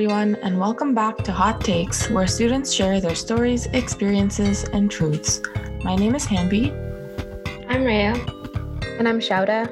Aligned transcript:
everyone, 0.00 0.34
and 0.36 0.58
welcome 0.58 0.94
back 0.94 1.18
to 1.18 1.30
Hot 1.30 1.60
Takes, 1.62 2.08
where 2.08 2.26
students 2.26 2.72
share 2.72 3.02
their 3.02 3.14
stories, 3.14 3.66
experiences, 3.74 4.64
and 4.72 4.90
truths. 4.90 5.42
My 5.84 5.94
name 5.94 6.14
is 6.14 6.24
Hanby. 6.24 6.72
I'm 7.68 7.84
Rhea. 7.84 8.14
And 8.98 9.06
I'm 9.06 9.20
Shauda. 9.20 9.70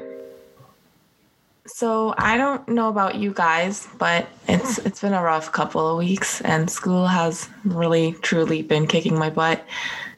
So 1.65 2.13
I 2.19 2.37
don't 2.37 2.69
know 2.69 2.89
about 2.89 3.15
you 3.15 3.33
guys, 3.33 3.87
but 3.97 4.27
it's 4.47 4.77
it's 4.77 5.01
been 5.01 5.15
a 5.15 5.23
rough 5.23 5.51
couple 5.51 5.89
of 5.89 5.97
weeks, 5.97 6.41
and 6.41 6.69
school 6.69 7.07
has 7.07 7.49
really 7.65 8.11
truly 8.21 8.61
been 8.61 8.85
kicking 8.85 9.17
my 9.17 9.31
butt. 9.31 9.65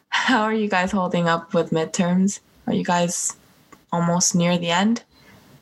How 0.09 0.41
are 0.41 0.53
you 0.53 0.67
guys 0.67 0.91
holding 0.91 1.29
up 1.29 1.53
with 1.53 1.69
midterms? 1.69 2.41
Are 2.67 2.73
you 2.73 2.83
guys 2.83 3.37
almost 3.93 4.35
near 4.35 4.57
the 4.57 4.71
end? 4.71 5.03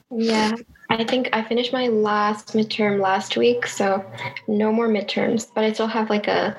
Yeah, 0.09 0.55
I 0.89 1.03
think 1.03 1.29
I 1.33 1.43
finished 1.43 1.71
my 1.71 1.87
last 1.87 2.53
midterm 2.53 2.99
last 2.99 3.37
week, 3.37 3.67
so 3.67 4.03
no 4.47 4.71
more 4.71 4.87
midterms. 4.87 5.47
But 5.53 5.63
I 5.63 5.73
still 5.73 5.87
have 5.87 6.09
like 6.09 6.27
a 6.27 6.57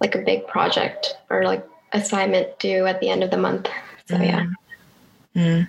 like 0.00 0.14
a 0.14 0.18
big 0.18 0.46
project 0.46 1.16
or 1.30 1.44
like 1.44 1.66
assignment 1.92 2.58
due 2.58 2.86
at 2.86 3.00
the 3.00 3.08
end 3.08 3.22
of 3.22 3.30
the 3.30 3.38
month. 3.38 3.68
So 4.06 4.16
yeah. 4.16 4.46
Mm. 5.34 5.68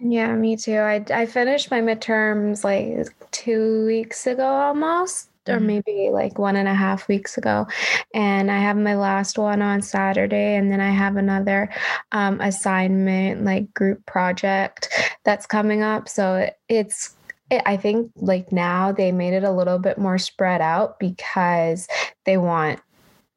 Yeah, 0.00 0.34
me 0.34 0.56
too. 0.56 0.78
I 0.78 1.04
I 1.10 1.26
finished 1.26 1.70
my 1.70 1.80
midterms 1.80 2.64
like 2.64 3.14
two 3.30 3.84
weeks 3.86 4.26
ago 4.26 4.46
almost. 4.46 5.28
Or 5.48 5.58
Mhm. 5.58 5.62
maybe 5.66 6.10
like 6.12 6.38
one 6.38 6.54
and 6.56 6.68
a 6.68 6.74
half 6.74 7.08
weeks 7.08 7.36
ago. 7.36 7.66
And 8.14 8.50
I 8.50 8.58
have 8.58 8.76
my 8.76 8.94
last 8.94 9.38
one 9.38 9.60
on 9.60 9.82
Saturday. 9.82 10.54
And 10.54 10.70
then 10.70 10.80
I 10.80 10.90
have 10.90 11.16
another 11.16 11.68
um, 12.12 12.40
assignment, 12.40 13.44
like 13.44 13.72
group 13.74 14.04
project 14.06 14.88
that's 15.24 15.46
coming 15.46 15.82
up. 15.82 16.08
So 16.08 16.36
it- 16.36 16.58
it's, 16.68 17.16
it, 17.50 17.62
I 17.66 17.76
think 17.76 18.12
like 18.16 18.52
now 18.52 18.92
they 18.92 19.10
made 19.12 19.34
it 19.34 19.44
a 19.44 19.50
little 19.50 19.78
bit 19.78 19.98
more 19.98 20.18
spread 20.18 20.60
out 20.60 20.98
because 21.00 21.88
they 22.24 22.36
want 22.36 22.80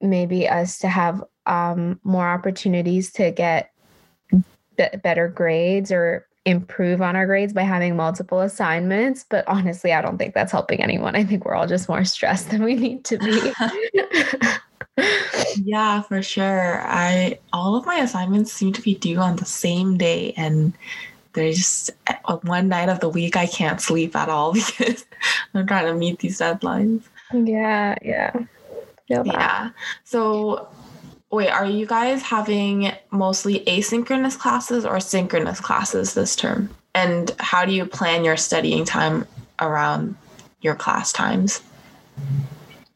maybe 0.01 0.47
us 0.47 0.77
to 0.79 0.87
have 0.87 1.23
um, 1.47 1.99
more 2.03 2.27
opportunities 2.27 3.11
to 3.13 3.31
get 3.31 3.71
better 5.03 5.27
grades 5.27 5.91
or 5.91 6.27
improve 6.45 7.01
on 7.01 7.15
our 7.15 7.25
grades 7.25 7.53
by 7.53 7.63
having 7.63 7.95
multiple 7.95 8.41
assignments 8.41 9.25
but 9.29 9.47
honestly 9.47 9.91
i 9.91 10.01
don't 10.01 10.17
think 10.17 10.33
that's 10.33 10.51
helping 10.51 10.81
anyone 10.81 11.15
i 11.15 11.23
think 11.23 11.43
we're 11.43 11.55
all 11.55 11.67
just 11.67 11.89
more 11.89 12.05
stressed 12.05 12.51
than 12.51 12.63
we 12.63 12.75
need 12.75 13.03
to 13.03 13.17
be 13.17 13.51
Yeah, 15.57 16.01
for 16.01 16.21
sure. 16.21 16.81
I 16.85 17.39
all 17.53 17.75
of 17.75 17.85
my 17.85 17.95
assignments 17.95 18.51
seem 18.51 18.73
to 18.73 18.81
be 18.81 18.95
due 18.95 19.17
on 19.17 19.35
the 19.37 19.45
same 19.45 19.97
day, 19.97 20.33
and 20.37 20.73
there's 21.33 21.57
just 21.57 21.91
uh, 22.07 22.37
one 22.43 22.69
night 22.69 22.89
of 22.89 22.99
the 22.99 23.09
week 23.09 23.35
I 23.35 23.45
can't 23.45 23.81
sleep 23.81 24.15
at 24.15 24.29
all 24.29 24.53
because 24.53 25.05
I'm 25.53 25.67
trying 25.67 25.85
to 25.85 25.93
meet 25.93 26.19
these 26.19 26.39
deadlines. 26.39 27.03
yeah 27.33 27.95
yeah 28.01 28.31
Yeah. 29.07 29.71
So, 30.03 30.67
wait, 31.35 31.49
are 31.49 31.65
you 31.65 31.85
guys 31.85 32.21
having 32.21 32.91
mostly 33.11 33.59
asynchronous 33.65 34.39
classes 34.39 34.85
or 34.85 34.99
synchronous 34.99 35.59
classes 35.59 36.13
this 36.13 36.35
term? 36.35 36.69
And 36.95 37.35
how 37.39 37.65
do 37.65 37.73
you 37.73 37.85
plan 37.85 38.23
your 38.23 38.37
studying 38.37 38.85
time 38.85 39.27
around 39.59 40.15
your 40.61 40.75
class 40.75 41.11
times? 41.11 41.61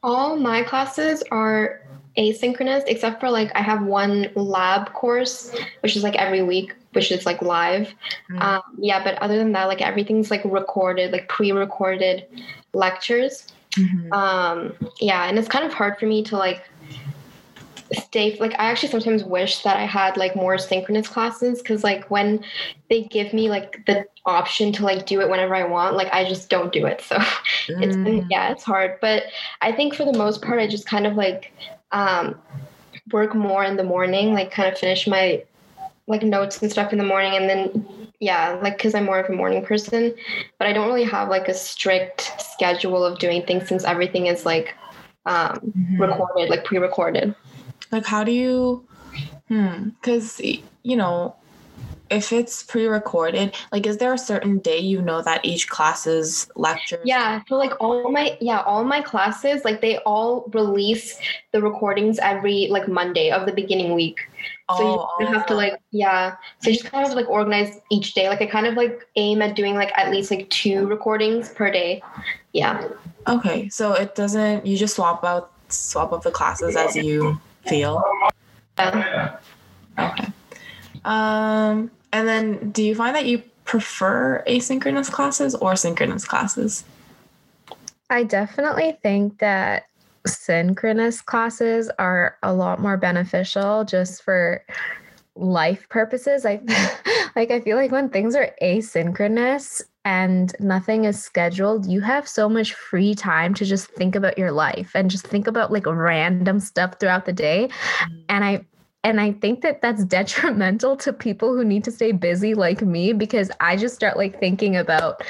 All 0.02 0.38
my 0.38 0.64
classes 0.64 1.22
are 1.32 1.82
asynchronous 2.18 2.84
except 2.88 3.20
for 3.20 3.30
like 3.30 3.52
I 3.56 3.62
have 3.62 3.84
one 3.84 4.30
lab 4.36 4.92
course 4.94 5.56
which 5.82 5.96
is 5.96 6.04
like 6.04 6.16
every 6.16 6.42
week 6.42 6.74
which 6.94 7.12
is 7.12 7.26
like 7.26 7.42
live. 7.42 7.94
Mm. 8.32 8.42
Um, 8.42 8.62
yeah, 8.78 9.04
but 9.04 9.16
other 9.22 9.38
than 9.38 9.52
that 9.52 9.66
like 9.66 9.82
everything's 9.82 10.32
like 10.32 10.42
recorded, 10.46 11.12
like 11.12 11.28
pre-recorded 11.28 12.26
lectures. 12.74 13.48
Mhm. 13.78 14.12
um 14.12 14.74
yeah 15.00 15.26
and 15.26 15.38
it's 15.38 15.48
kind 15.48 15.64
of 15.64 15.72
hard 15.72 15.96
for 16.00 16.08
me 16.08 16.24
to 16.24 16.36
like 16.36 16.64
stay 17.94 18.38
like 18.40 18.52
i 18.54 18.70
actually 18.70 18.90
sometimes 18.90 19.24
wish 19.24 19.64
that 19.64 19.78
i 19.78 19.86
had 19.86 20.16
like 20.18 20.36
more 20.36 20.58
synchronous 20.58 21.08
classes 21.08 21.60
because 21.62 21.84
like 21.84 22.10
when 22.12 22.44
they 22.90 23.04
give 23.04 23.34
me 23.34 23.50
like 23.50 23.84
the 23.86 24.06
option 24.26 24.72
to 24.72 24.84
like 24.84 25.06
do 25.06 25.22
it 25.22 25.30
whenever 25.30 25.56
i 25.56 25.64
want 25.64 25.96
like 25.96 26.12
i 26.14 26.28
just 26.28 26.50
don't 26.50 26.72
do 26.72 26.86
it 26.86 27.02
so 27.10 27.18
it's 27.68 27.96
been 27.98 28.22
Mm. 28.22 28.28
yeah 28.30 28.52
it's 28.52 28.64
hard 28.64 28.98
but 29.02 29.24
i 29.62 29.72
think 29.72 29.96
for 29.96 30.06
the 30.06 30.18
most 30.18 30.42
part 30.42 30.60
i 30.60 30.68
just 30.68 30.86
kind 30.86 31.08
of 31.08 31.16
like 31.16 31.52
um 31.92 32.36
work 33.12 33.34
more 33.34 33.64
in 33.64 33.76
the 33.76 33.84
morning 33.84 34.34
like 34.34 34.52
kind 34.52 34.72
of 34.72 34.78
finish 34.78 35.08
my 35.08 35.44
like 36.08 36.24
notes 36.24 36.62
and 36.62 36.72
stuff 36.72 36.92
in 36.92 36.98
the 36.98 37.04
morning 37.04 37.36
and 37.36 37.50
then 37.50 37.88
yeah 38.20 38.60
like 38.62 38.78
because 38.78 38.94
i'm 38.94 39.06
more 39.06 39.20
of 39.20 39.30
a 39.30 39.34
morning 39.36 39.64
person 39.66 40.14
but 40.58 40.68
i 40.68 40.74
don't 40.74 40.88
really 40.88 41.04
have 41.04 41.30
like 41.30 41.48
a 41.48 41.54
strict 41.54 42.34
schedule 42.40 43.04
of 43.06 43.18
doing 43.20 43.44
things 43.46 43.68
since 43.68 43.84
everything 43.84 44.28
is 44.28 44.46
like 44.46 44.76
um 45.26 45.74
Mhm. 45.78 46.00
recorded 46.00 46.50
like 46.50 46.64
pre-recorded 46.66 47.34
Like, 47.92 48.06
how 48.06 48.24
do 48.24 48.32
you, 48.32 48.86
hmm, 49.48 49.90
because, 49.90 50.40
you 50.84 50.96
know, 50.96 51.36
if 52.10 52.34
it's 52.34 52.64
pre 52.64 52.88
recorded, 52.88 53.56
like, 53.72 53.86
is 53.86 53.98
there 53.98 54.14
a 54.14 54.18
certain 54.18 54.58
day 54.60 54.80
you 54.80 55.00
know 55.02 55.22
that 55.22 55.46
each 55.46 55.70
class's 55.70 56.50
lecture? 56.56 57.00
yeah 57.06 57.42
so 57.48 57.56
like 57.56 57.72
all 57.80 58.12
my 58.12 58.36
yeah 58.42 58.62
all 58.62 58.84
my 58.84 59.00
classes 59.00 59.64
like 59.64 59.80
they 59.80 59.98
all 60.00 60.50
release 60.54 61.20
the 61.52 61.62
recordings 61.62 62.18
every 62.20 62.68
like 62.72 62.88
monday 62.88 63.30
of 63.30 63.46
the 63.46 63.52
beginning 63.52 63.94
week 63.94 64.28
so 64.76 64.84
you 65.20 65.28
Oh, 65.28 65.32
have 65.32 65.46
to 65.48 65.54
oh. 65.54 65.58
like 65.58 65.80
yeah 65.92 66.36
so 66.62 66.72
you 66.72 66.78
just 66.78 66.92
kind 66.92 67.06
of 67.06 67.14
like 67.14 67.30
organize 67.30 67.80
each 67.92 68.16
day 68.16 68.28
like 68.28 68.42
i 68.42 68.48
kind 68.48 68.66
of 68.66 68.74
like 68.74 69.06
aim 69.16 69.44
at 69.44 69.56
doing 69.56 69.76
like 69.76 69.92
at 69.96 70.10
least 70.10 70.32
like 70.32 70.50
two 70.50 70.88
recordings 70.88 71.50
per 71.50 71.70
day 71.70 72.02
yeah 72.54 72.88
Okay, 73.28 73.70
so 73.70 73.94
it 73.94 74.16
doesn't, 74.16 74.66
you 74.66 74.76
just 74.78 74.96
swap 74.96 75.24
out, 75.24 75.52
swap 75.70 76.14
out 76.14 76.24
the 76.24 76.32
classes 76.32 76.76
as 76.76 76.96
you 76.96 77.40
feel. 77.66 78.04
yeah. 78.78 79.38
Okay. 79.98 80.28
Um, 81.06 81.92
and 82.12 82.28
then 82.28 82.72
do 82.72 82.84
you 82.84 82.96
find 82.96 83.16
that 83.16 83.26
you 83.26 83.44
prefer 83.66 84.44
asynchronous 84.48 85.12
classes 85.12 85.56
or 85.56 85.76
synchronous 85.76 86.26
classes? 86.26 86.84
I 88.10 88.24
definitely 88.24 88.98
think 89.04 89.40
that 89.40 89.86
synchronous 90.26 91.22
classes 91.22 91.90
are 92.00 92.38
a 92.44 92.54
lot 92.54 92.80
more 92.80 92.98
beneficial 92.98 93.84
just 93.86 94.24
for 94.24 94.64
life 95.36 95.88
purposes. 95.90 96.46
I 96.46 96.62
like 97.36 97.52
I 97.52 97.62
feel 97.62 97.78
like 97.78 97.92
when 97.92 98.10
things 98.10 98.36
are 98.36 98.54
asynchronous 98.62 99.82
and 100.06 100.56
nothing 100.60 101.06
is 101.06 101.22
scheduled, 101.22 101.86
you 101.86 102.02
have 102.02 102.28
so 102.28 102.48
much 102.48 102.74
free 102.74 103.14
time 103.14 103.54
to 103.56 103.66
just 103.66 103.88
think 103.92 104.16
about 104.16 104.38
your 104.38 104.52
life 104.52 104.92
and 104.96 105.10
just 105.10 105.28
think 105.28 105.48
about 105.48 105.72
like 105.72 105.86
random 105.86 106.60
stuff 106.60 107.00
throughout 107.00 107.26
the 107.26 107.34
day. 107.34 107.70
Mm-hmm. 107.70 108.20
And 108.30 108.44
I 108.44 108.66
and 109.04 109.22
I 109.22 109.32
think 109.32 109.62
that 109.62 109.82
that's 109.82 110.04
detrimental 110.06 110.98
to 110.98 111.14
people 111.14 111.56
who 111.56 111.64
need 111.64 111.84
to 111.86 111.92
stay 111.92 112.12
busy 112.12 112.54
like 112.54 112.82
me 112.82 113.14
because 113.14 113.52
I 113.60 113.78
just 113.78 113.96
start 113.96 114.18
like 114.18 114.40
thinking 114.40 114.76
about 114.76 115.22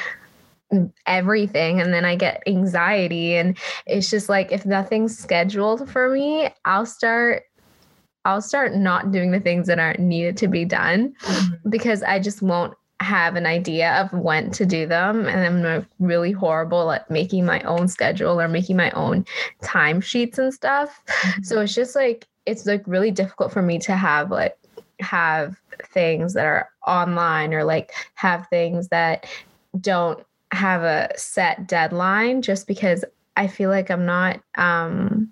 everything 1.06 1.81
and 1.81 1.94
then 1.94 2.06
I 2.06 2.16
get 2.16 2.44
anxiety. 2.46 3.36
And 3.36 3.57
it's 3.86 4.09
just 4.09 4.30
like 4.30 4.51
if 4.51 4.66
nothing's 4.66 5.18
scheduled 5.18 5.90
for 5.90 6.09
me, 6.09 6.50
I'll 6.66 6.86
start 6.86 7.44
I'll 8.25 8.41
start 8.41 8.75
not 8.75 9.12
doing 9.12 9.31
the 9.31 9.40
things 9.40 9.68
that 9.68 9.80
aren't 9.80 10.00
needed 10.00 10.38
to 10.38 10.47
be 10.47 10.66
done 10.66 11.13
mm-hmm. 11.22 11.69
because 11.69 12.03
I 12.03 12.19
just 12.19 12.41
won't 12.41 12.74
have 13.01 13.35
an 13.35 13.45
idea 13.45 13.93
of 13.93 14.11
when 14.11 14.51
to 14.51 14.65
do 14.65 14.85
them 14.85 15.25
and 15.25 15.65
I'm 15.65 15.87
really 15.99 16.31
horrible 16.31 16.91
at 16.91 17.09
making 17.09 17.45
my 17.45 17.61
own 17.61 17.87
schedule 17.87 18.39
or 18.39 18.47
making 18.47 18.75
my 18.75 18.91
own 18.91 19.25
time 19.61 20.01
sheets 20.01 20.37
and 20.37 20.53
stuff. 20.53 21.01
So 21.43 21.61
it's 21.61 21.73
just 21.73 21.95
like 21.95 22.27
it's 22.45 22.65
like 22.65 22.83
really 22.85 23.11
difficult 23.11 23.51
for 23.51 23.61
me 23.61 23.79
to 23.79 23.95
have 23.95 24.31
like 24.31 24.57
have 24.99 25.55
things 25.93 26.33
that 26.33 26.45
are 26.45 26.69
online 26.85 27.53
or 27.53 27.63
like 27.63 27.91
have 28.15 28.47
things 28.50 28.89
that 28.89 29.25
don't 29.79 30.25
have 30.51 30.83
a 30.83 31.09
set 31.15 31.68
deadline 31.68 32.41
just 32.41 32.68
because 32.68 33.06
I 33.38 33.47
feel 33.47 33.69
like 33.69 33.89
I'm 33.89 34.06
not 34.06 34.41
um 34.57 35.31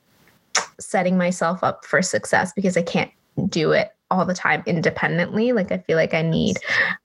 setting 0.80 1.18
myself 1.18 1.64
up 1.64 1.84
for 1.86 2.02
success 2.02 2.54
because 2.54 2.78
I 2.78 2.84
can't 2.84 3.12
do 3.50 3.72
it 3.72 3.92
all 4.10 4.26
the 4.26 4.34
time 4.34 4.64
independently. 4.66 5.52
Like 5.52 5.72
I 5.72 5.80
feel 5.80 5.98
like 5.98 6.14
I 6.14 6.22
need 6.22 6.58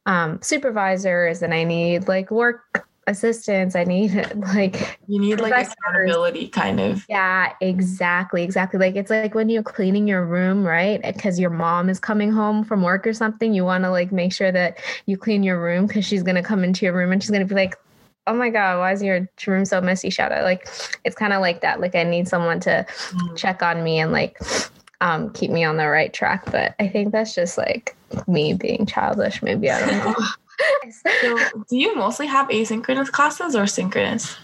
um 0.07 0.39
supervisors 0.43 1.43
and 1.43 1.53
I 1.55 1.65
need 1.65 2.09
like 2.09 2.31
work 2.31 2.87
assistance. 3.07 3.75
I 3.75 3.85
need 3.85 4.13
like 4.55 4.99
You 5.09 5.19
need 5.19 5.41
like 5.41 5.69
accountability 5.69 6.49
kind 6.49 6.81
of. 6.81 7.05
yeah, 7.09 7.53
exactly, 7.61 8.43
exactly. 8.45 8.79
Like 8.79 8.95
it's 8.97 9.11
like 9.11 9.35
when 9.35 9.49
you're 9.49 9.63
cleaning 9.63 10.07
your 10.07 10.25
room, 10.25 10.65
right? 10.65 11.03
Because 11.03 11.39
your 11.41 11.51
mom 11.51 11.89
is 11.89 11.99
coming 11.99 12.31
home 12.31 12.65
from 12.65 12.83
work 12.83 13.07
or 13.07 13.13
something, 13.13 13.53
you 13.53 13.65
want 13.65 13.85
to 13.85 13.91
like 13.91 14.13
make 14.13 14.33
sure 14.33 14.53
that 14.53 14.79
you 15.07 15.17
clean 15.17 15.43
your 15.43 15.61
room 15.61 15.87
because 15.87 16.05
she's 16.05 16.23
gonna 16.23 16.43
come 16.43 16.63
into 16.65 16.85
your 16.85 16.95
room 16.95 17.11
and 17.13 17.23
she's 17.23 17.31
gonna 17.33 17.45
be 17.45 17.55
like, 17.57 17.75
"Oh 18.29 18.35
my 18.35 18.51
god, 18.51 18.79
why 18.79 18.93
is 18.93 19.03
your 19.03 19.29
room 19.47 19.65
so 19.65 19.81
messy, 19.81 20.11
Shadow?" 20.11 20.43
Like 20.43 20.69
it's 21.05 21.17
kind 21.17 21.33
of 21.33 21.41
like 21.41 21.61
that. 21.63 21.81
Like 21.81 21.97
I 21.97 22.05
need 22.05 22.29
someone 22.29 22.61
to 22.61 22.87
Mm. 23.11 23.37
check 23.37 23.63
on 23.63 23.83
me 23.83 23.99
and 23.99 24.13
like 24.13 24.39
um 25.03 25.31
keep 25.35 25.51
me 25.51 25.65
on 25.65 25.77
the 25.77 25.89
right 25.89 26.13
track. 26.15 26.51
But 26.51 26.75
I 26.81 26.89
think 26.89 27.13
that's 27.13 27.35
just 27.35 27.59
like 27.59 27.95
me 28.27 28.55
being 28.55 28.87
childish. 28.87 29.43
Maybe 29.43 29.71
I 29.71 29.81
don't 29.87 29.99
know. 29.99 30.15
So, 31.21 31.39
do 31.69 31.77
you 31.77 31.97
mostly 31.97 32.27
have 32.27 32.49
asynchronous 32.49 33.11
classes 33.11 33.57
or 33.57 33.67
synchronous? 33.67 34.37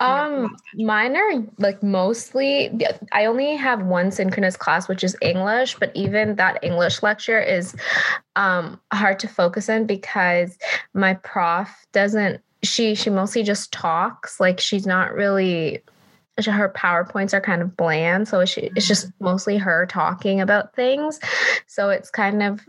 Um, 0.00 0.56
mine 0.74 1.16
are 1.16 1.44
like 1.58 1.82
mostly. 1.82 2.70
I 3.10 3.24
only 3.24 3.56
have 3.56 3.82
one 3.82 4.12
synchronous 4.12 4.56
class, 4.56 4.88
which 4.88 5.02
is 5.02 5.16
English, 5.20 5.76
but 5.80 5.90
even 5.94 6.36
that 6.36 6.62
English 6.62 7.02
lecture 7.02 7.40
is 7.40 7.74
um 8.36 8.80
hard 8.92 9.18
to 9.20 9.28
focus 9.28 9.68
in 9.68 9.86
because 9.86 10.56
my 10.94 11.14
prof 11.14 11.68
doesn't. 11.92 12.40
She 12.62 12.94
she 12.94 13.10
mostly 13.10 13.42
just 13.42 13.72
talks. 13.72 14.38
Like 14.38 14.60
she's 14.60 14.86
not 14.86 15.14
really. 15.14 15.82
Her 16.46 16.68
powerpoints 16.68 17.34
are 17.34 17.40
kind 17.40 17.62
of 17.62 17.76
bland, 17.76 18.28
so 18.28 18.44
she, 18.44 18.70
it's 18.76 18.86
just 18.86 19.10
mostly 19.20 19.58
her 19.58 19.86
talking 19.86 20.40
about 20.40 20.74
things. 20.74 21.20
So 21.66 21.90
it's 21.90 22.10
kind 22.10 22.42
of 22.42 22.60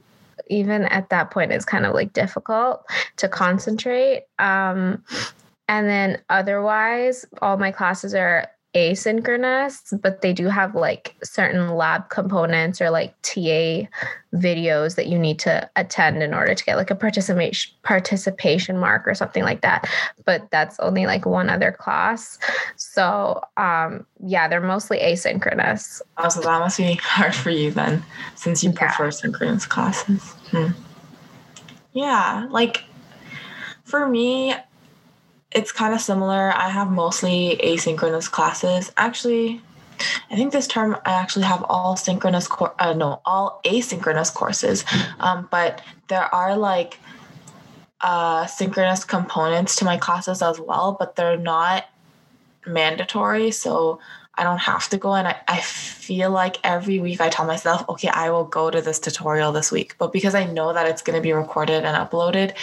even 0.47 0.83
at 0.85 1.09
that 1.09 1.31
point, 1.31 1.51
it's 1.51 1.65
kind 1.65 1.85
of 1.85 1.93
like 1.93 2.13
difficult 2.13 2.85
to 3.17 3.29
concentrate. 3.29 4.23
Um, 4.39 5.03
and 5.67 5.87
then 5.87 6.21
otherwise, 6.29 7.25
all 7.41 7.57
my 7.57 7.71
classes 7.71 8.15
are 8.15 8.47
asynchronous, 8.75 9.99
but 10.01 10.21
they 10.21 10.31
do 10.31 10.47
have 10.47 10.75
like 10.75 11.15
certain 11.23 11.69
lab 11.69 12.09
components 12.09 12.79
or 12.79 12.91
like 12.91 13.15
TA 13.23 13.87
videos 14.35 14.95
that 14.95 15.07
you 15.07 15.17
need 15.17 15.39
to 15.39 15.67
attend 15.75 16.21
in 16.21 16.35
order 16.35 16.53
to 16.53 16.63
get 16.63 16.77
like 16.77 16.91
a 16.91 16.95
participation 16.95 17.73
participation 17.81 18.77
mark 18.77 19.07
or 19.07 19.15
something 19.15 19.43
like 19.43 19.61
that. 19.61 19.89
But 20.23 20.51
that's 20.51 20.79
only 20.79 21.07
like 21.07 21.25
one 21.25 21.49
other 21.49 21.71
class. 21.71 22.37
So 22.75 23.41
um 23.57 24.05
yeah, 24.23 24.47
they're 24.47 24.61
mostly 24.61 24.99
asynchronous. 24.99 26.01
Oh, 26.17 26.29
so 26.29 26.41
that 26.41 26.59
must 26.59 26.77
be 26.77 26.93
hard 27.01 27.33
for 27.33 27.49
you 27.49 27.71
then, 27.71 28.03
since 28.35 28.63
you 28.63 28.71
yeah. 28.71 28.77
prefer 28.77 29.09
synchronous 29.09 29.65
classes. 29.65 30.21
Hmm. 30.51 30.67
Yeah, 31.93 32.47
like 32.51 32.83
for 33.83 34.07
me, 34.07 34.53
it's 35.51 35.71
kind 35.71 35.93
of 35.93 36.01
similar. 36.01 36.51
I 36.55 36.69
have 36.69 36.91
mostly 36.91 37.59
asynchronous 37.63 38.29
classes. 38.29 38.91
Actually, 38.97 39.61
I 40.29 40.35
think 40.35 40.51
this 40.53 40.67
term 40.67 40.95
I 41.05 41.13
actually 41.13 41.45
have 41.45 41.65
all 41.67 41.95
synchronous 41.95 42.47
cor- 42.47 42.75
uh, 42.79 42.93
no, 42.93 43.21
all 43.25 43.61
asynchronous 43.65 44.33
courses. 44.33 44.85
Um, 45.19 45.47
but 45.51 45.81
there 46.07 46.33
are 46.33 46.55
like 46.55 46.99
uh, 48.01 48.45
synchronous 48.45 49.03
components 49.03 49.75
to 49.77 49.85
my 49.85 49.97
classes 49.97 50.41
as 50.41 50.59
well, 50.59 50.95
but 50.97 51.15
they're 51.15 51.37
not 51.37 51.85
mandatory. 52.65 53.51
So 53.51 53.99
I 54.35 54.43
don't 54.43 54.59
have 54.59 54.87
to 54.89 54.97
go. 54.97 55.15
And 55.15 55.27
I, 55.27 55.35
I 55.47 55.59
feel 55.59 56.31
like 56.31 56.57
every 56.63 56.99
week 56.99 57.19
I 57.19 57.29
tell 57.29 57.45
myself, 57.45 57.83
okay, 57.89 58.07
I 58.07 58.29
will 58.29 58.45
go 58.45 58.69
to 58.69 58.81
this 58.81 58.99
tutorial 58.99 59.51
this 59.51 59.71
week. 59.71 59.95
But 59.97 60.13
because 60.13 60.35
I 60.35 60.45
know 60.45 60.71
that 60.71 60.87
it's 60.87 61.01
going 61.01 61.17
to 61.17 61.21
be 61.21 61.33
recorded 61.33 61.83
and 61.83 61.97
uploaded, 61.97 62.55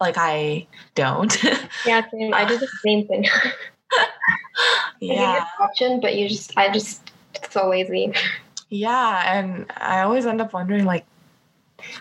like 0.00 0.16
I 0.18 0.66
don't. 0.94 1.42
yeah, 1.86 2.08
same. 2.10 2.34
I 2.34 2.44
do 2.44 2.58
the 2.58 2.68
same 2.82 3.06
thing. 3.06 3.26
yeah. 5.00 5.44
option, 5.60 6.00
but 6.00 6.16
you 6.16 6.28
just 6.28 6.56
I 6.56 6.72
just 6.72 7.12
so 7.50 7.68
lazy. 7.68 8.12
Yeah, 8.68 9.38
and 9.38 9.66
I 9.76 10.00
always 10.00 10.26
end 10.26 10.40
up 10.40 10.52
wondering 10.52 10.84
like, 10.84 11.06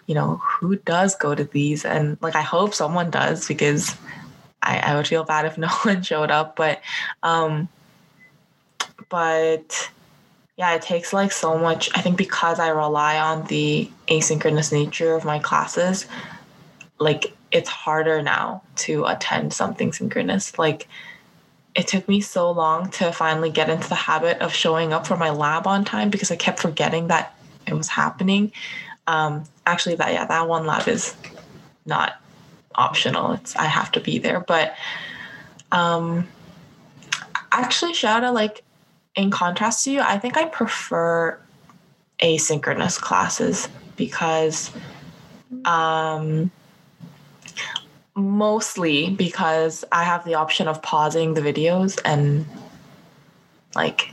you 0.08 0.16
know, 0.16 0.42
who 0.44 0.78
does 0.78 1.16
go 1.16 1.36
to 1.36 1.44
these? 1.44 1.86
And 1.86 2.18
like 2.22 2.36
I 2.36 2.42
hope 2.42 2.74
someone 2.74 3.12
does 3.12 3.48
because 3.48 3.96
I, 4.64 4.80
I 4.80 4.96
would 4.96 5.08
feel 5.08 5.24
bad 5.24 5.46
if 5.46 5.58
no 5.58 5.70
one 5.84 6.02
showed 6.02 6.32
up. 6.32 6.56
But 6.56 6.82
um 7.24 7.70
but 9.10 9.90
yeah, 10.58 10.74
it 10.74 10.82
takes 10.82 11.14
like 11.14 11.32
so 11.32 11.58
much. 11.58 11.90
I 11.96 12.02
think 12.02 12.18
because 12.18 12.60
I 12.60 12.70
rely 12.70 13.20
on 13.20 13.46
the 13.48 13.90
asynchronous 14.08 14.72
nature 14.72 15.14
of 15.14 15.26
my 15.26 15.40
classes, 15.40 16.06
like 16.98 17.36
it's 17.52 17.70
harder 17.70 18.22
now 18.22 18.62
to 18.76 19.06
attend 19.06 19.54
something 19.54 19.94
synchronous. 19.94 20.58
Like 20.58 20.88
it 21.76 21.88
took 21.88 22.08
me 22.08 22.22
so 22.22 22.52
long 22.52 22.90
to 22.92 23.12
finally 23.12 23.50
get 23.50 23.70
into 23.70 23.90
the 23.90 23.96
habit 23.96 24.40
of 24.40 24.54
showing 24.54 24.94
up 24.94 25.06
for 25.06 25.18
my 25.18 25.30
lab 25.30 25.68
on 25.68 25.84
time 25.84 26.10
because 26.10 26.32
I 26.32 26.36
kept 26.36 26.60
forgetting 26.60 27.08
that 27.08 27.36
it 27.68 27.74
was 27.74 27.90
happening. 27.90 28.52
Um, 29.08 29.44
actually, 29.66 29.96
that 29.96 30.14
yeah, 30.14 30.26
that 30.26 30.48
one 30.48 30.66
lab 30.66 30.88
is 30.88 31.16
not 31.86 32.20
optional. 32.74 33.34
It's 33.34 33.56
I 33.56 33.66
have 33.66 33.92
to 33.94 34.00
be 34.00 34.18
there. 34.20 34.40
But 34.40 34.76
um, 35.72 36.28
actually, 37.52 37.94
out 38.04 38.34
like 38.34 38.64
in 39.16 39.32
contrast 39.32 39.84
to 39.86 39.92
you, 39.92 40.02
I 40.02 40.18
think 40.18 40.38
I 40.38 40.46
prefer 40.46 41.40
asynchronous 42.20 43.00
classes 43.00 43.68
because 43.98 44.72
um 45.66 46.52
mostly 48.16 49.10
because 49.10 49.84
I 49.92 50.04
have 50.04 50.24
the 50.26 50.36
option 50.36 50.68
of 50.68 50.82
pausing 50.82 51.34
the 51.34 51.42
videos 51.42 52.00
and 52.06 52.46
like 53.76 54.12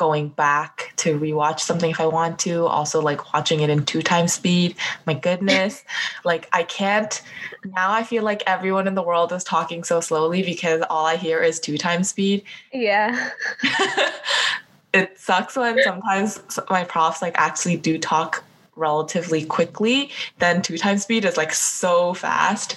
going 0.00 0.28
back 0.28 0.94
to 0.96 1.20
rewatch 1.20 1.60
something 1.60 1.90
if 1.90 2.00
I 2.00 2.06
want 2.06 2.38
to. 2.40 2.64
Also, 2.64 3.02
like 3.02 3.34
watching 3.34 3.60
it 3.60 3.68
in 3.68 3.84
two 3.84 4.00
times 4.00 4.32
speed. 4.32 4.74
My 5.04 5.12
goodness. 5.12 5.84
like, 6.24 6.48
I 6.54 6.62
can't. 6.62 7.20
Now 7.66 7.92
I 7.92 8.02
feel 8.02 8.22
like 8.22 8.42
everyone 8.46 8.88
in 8.88 8.94
the 8.94 9.02
world 9.02 9.30
is 9.30 9.44
talking 9.44 9.84
so 9.84 10.00
slowly 10.00 10.42
because 10.42 10.82
all 10.88 11.04
I 11.04 11.16
hear 11.16 11.42
is 11.42 11.60
two 11.60 11.76
times 11.76 12.08
speed. 12.08 12.44
Yeah. 12.72 13.30
it 14.94 15.18
sucks 15.18 15.54
when 15.54 15.82
sometimes 15.82 16.40
my 16.70 16.84
profs 16.84 17.20
like 17.20 17.36
actually 17.36 17.76
do 17.76 17.98
talk 17.98 18.42
relatively 18.76 19.44
quickly, 19.44 20.10
then 20.38 20.62
two 20.62 20.78
times 20.78 21.02
speed 21.02 21.24
is 21.24 21.36
like 21.36 21.52
so 21.52 22.14
fast. 22.14 22.76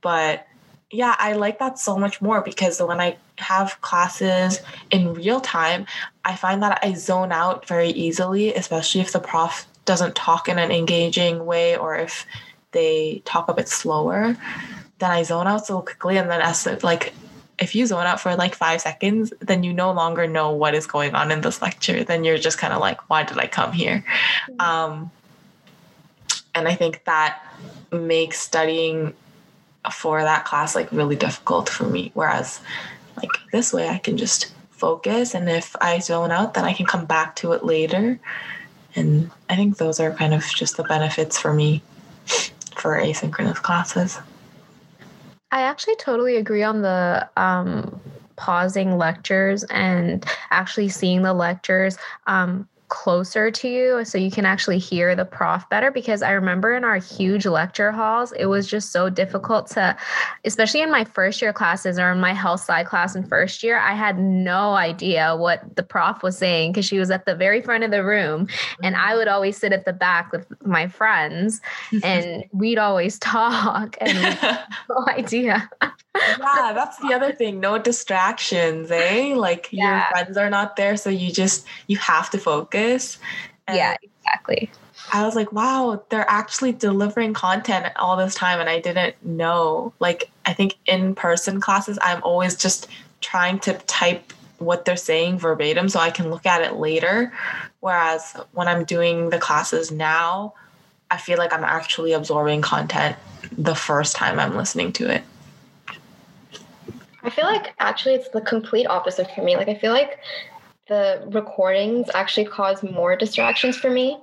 but 0.00 0.46
yeah, 0.90 1.16
I 1.18 1.32
like 1.32 1.58
that 1.58 1.78
so 1.78 1.96
much 1.96 2.20
more 2.20 2.42
because 2.42 2.80
when 2.80 3.00
I 3.00 3.16
have 3.38 3.80
classes 3.80 4.60
in 4.90 5.14
real 5.14 5.40
time, 5.40 5.86
I 6.24 6.36
find 6.36 6.62
that 6.62 6.80
I 6.82 6.92
zone 6.92 7.32
out 7.32 7.66
very 7.66 7.88
easily, 7.88 8.54
especially 8.54 9.00
if 9.00 9.12
the 9.12 9.20
prof 9.20 9.66
doesn't 9.86 10.14
talk 10.14 10.48
in 10.48 10.58
an 10.58 10.70
engaging 10.70 11.46
way 11.46 11.76
or 11.76 11.96
if 11.96 12.26
they 12.72 13.22
talk 13.24 13.48
a 13.48 13.54
bit 13.54 13.68
slower. 13.68 14.36
Then 14.98 15.10
I 15.10 15.22
zone 15.22 15.46
out 15.46 15.66
so 15.66 15.80
quickly, 15.80 16.18
and 16.18 16.30
then 16.30 16.42
as 16.42 16.66
like 16.82 17.14
if 17.62 17.76
you 17.76 17.86
zone 17.86 18.06
out 18.06 18.20
for 18.20 18.34
like 18.34 18.56
five 18.56 18.80
seconds, 18.80 19.32
then 19.38 19.62
you 19.62 19.72
no 19.72 19.92
longer 19.92 20.26
know 20.26 20.50
what 20.50 20.74
is 20.74 20.86
going 20.86 21.14
on 21.14 21.30
in 21.30 21.42
this 21.42 21.62
lecture. 21.62 22.02
Then 22.02 22.24
you're 22.24 22.36
just 22.36 22.58
kind 22.58 22.72
of 22.72 22.80
like, 22.80 23.08
why 23.08 23.22
did 23.22 23.38
I 23.38 23.46
come 23.46 23.72
here? 23.72 24.04
Mm-hmm. 24.50 24.60
Um, 24.60 25.10
and 26.56 26.66
I 26.66 26.74
think 26.74 27.04
that 27.04 27.40
makes 27.92 28.40
studying 28.40 29.14
for 29.92 30.20
that 30.22 30.44
class 30.44 30.74
like 30.74 30.90
really 30.90 31.14
difficult 31.14 31.68
for 31.68 31.84
me. 31.84 32.10
Whereas, 32.14 32.60
like 33.16 33.30
this 33.52 33.72
way, 33.72 33.88
I 33.88 33.98
can 33.98 34.16
just 34.16 34.52
focus, 34.70 35.34
and 35.34 35.48
if 35.48 35.76
I 35.80 36.00
zone 36.00 36.32
out, 36.32 36.54
then 36.54 36.64
I 36.64 36.72
can 36.72 36.86
come 36.86 37.06
back 37.06 37.36
to 37.36 37.52
it 37.52 37.64
later. 37.64 38.18
And 38.96 39.30
I 39.48 39.54
think 39.54 39.78
those 39.78 40.00
are 40.00 40.12
kind 40.12 40.34
of 40.34 40.44
just 40.44 40.76
the 40.76 40.82
benefits 40.82 41.38
for 41.38 41.52
me 41.52 41.82
for 42.76 42.98
asynchronous 42.98 43.62
classes. 43.62 44.18
I 45.52 45.62
actually 45.62 45.96
totally 45.96 46.36
agree 46.36 46.62
on 46.62 46.82
the 46.82 47.28
um, 47.36 48.00
pausing 48.36 48.96
lectures 48.96 49.64
and 49.64 50.24
actually 50.50 50.88
seeing 50.88 51.22
the 51.22 51.34
lectures. 51.34 51.98
Um, 52.26 52.68
closer 52.92 53.50
to 53.50 53.68
you 53.68 54.04
so 54.04 54.18
you 54.18 54.30
can 54.30 54.44
actually 54.44 54.78
hear 54.78 55.16
the 55.16 55.24
prof 55.24 55.66
better 55.70 55.90
because 55.90 56.20
I 56.20 56.32
remember 56.32 56.76
in 56.76 56.84
our 56.84 56.98
huge 56.98 57.46
lecture 57.46 57.90
halls 57.90 58.32
it 58.32 58.44
was 58.44 58.66
just 58.66 58.92
so 58.92 59.08
difficult 59.08 59.68
to 59.68 59.96
especially 60.44 60.82
in 60.82 60.90
my 60.90 61.04
first 61.04 61.40
year 61.40 61.54
classes 61.54 61.98
or 61.98 62.12
in 62.12 62.20
my 62.20 62.34
health 62.34 62.60
sci 62.60 62.84
class 62.84 63.16
in 63.16 63.26
first 63.26 63.62
year 63.62 63.78
I 63.78 63.94
had 63.94 64.18
no 64.18 64.74
idea 64.74 65.34
what 65.34 65.74
the 65.74 65.82
prof 65.82 66.22
was 66.22 66.36
saying 66.36 66.72
because 66.72 66.84
she 66.84 66.98
was 66.98 67.10
at 67.10 67.24
the 67.24 67.34
very 67.34 67.62
front 67.62 67.82
of 67.82 67.90
the 67.90 68.04
room 68.04 68.46
and 68.82 68.94
I 68.94 69.16
would 69.16 69.26
always 69.26 69.56
sit 69.56 69.72
at 69.72 69.86
the 69.86 69.94
back 69.94 70.30
with 70.30 70.46
my 70.62 70.86
friends 70.86 71.62
and 72.04 72.44
we'd 72.52 72.76
always 72.76 73.18
talk 73.18 73.96
and 74.02 74.38
no 74.90 75.06
idea 75.08 75.66
yeah, 76.14 76.72
that's 76.74 76.98
the 76.98 77.12
other 77.14 77.32
thing. 77.32 77.60
No 77.60 77.78
distractions, 77.78 78.90
eh? 78.90 79.34
Like 79.36 79.68
yeah. 79.70 79.98
your 79.98 80.10
friends 80.10 80.36
are 80.36 80.50
not 80.50 80.76
there, 80.76 80.96
so 80.96 81.10
you 81.10 81.32
just 81.32 81.66
you 81.86 81.96
have 81.98 82.30
to 82.30 82.38
focus. 82.38 83.18
And 83.66 83.76
yeah, 83.76 83.96
exactly. 84.02 84.70
I 85.12 85.24
was 85.24 85.34
like, 85.34 85.52
wow, 85.52 86.02
they're 86.08 86.28
actually 86.28 86.72
delivering 86.72 87.34
content 87.34 87.92
all 87.96 88.16
this 88.16 88.34
time, 88.34 88.60
and 88.60 88.68
I 88.68 88.80
didn't 88.80 89.22
know. 89.24 89.92
Like, 90.00 90.30
I 90.46 90.52
think 90.52 90.76
in 90.86 91.14
person 91.14 91.60
classes, 91.60 91.98
I'm 92.02 92.22
always 92.22 92.56
just 92.56 92.88
trying 93.20 93.58
to 93.60 93.74
type 93.74 94.32
what 94.58 94.84
they're 94.84 94.96
saying 94.96 95.38
verbatim 95.38 95.88
so 95.88 95.98
I 95.98 96.10
can 96.10 96.30
look 96.30 96.46
at 96.46 96.62
it 96.62 96.76
later. 96.76 97.32
Whereas 97.80 98.36
when 98.52 98.68
I'm 98.68 98.84
doing 98.84 99.30
the 99.30 99.38
classes 99.38 99.90
now, 99.90 100.54
I 101.10 101.16
feel 101.18 101.36
like 101.36 101.52
I'm 101.52 101.64
actually 101.64 102.12
absorbing 102.12 102.62
content 102.62 103.16
the 103.50 103.74
first 103.74 104.16
time 104.16 104.38
I'm 104.38 104.56
listening 104.56 104.92
to 104.94 105.12
it. 105.12 105.22
I 107.22 107.30
feel 107.30 107.44
like 107.44 107.74
actually 107.78 108.14
it's 108.14 108.28
the 108.30 108.40
complete 108.40 108.86
opposite 108.86 109.30
for 109.34 109.42
me. 109.42 109.56
Like 109.56 109.68
I 109.68 109.74
feel 109.74 109.92
like 109.92 110.18
the 110.88 111.22
recordings 111.30 112.08
actually 112.14 112.46
cause 112.46 112.82
more 112.82 113.16
distractions 113.16 113.76
for 113.76 113.88
me 113.90 114.18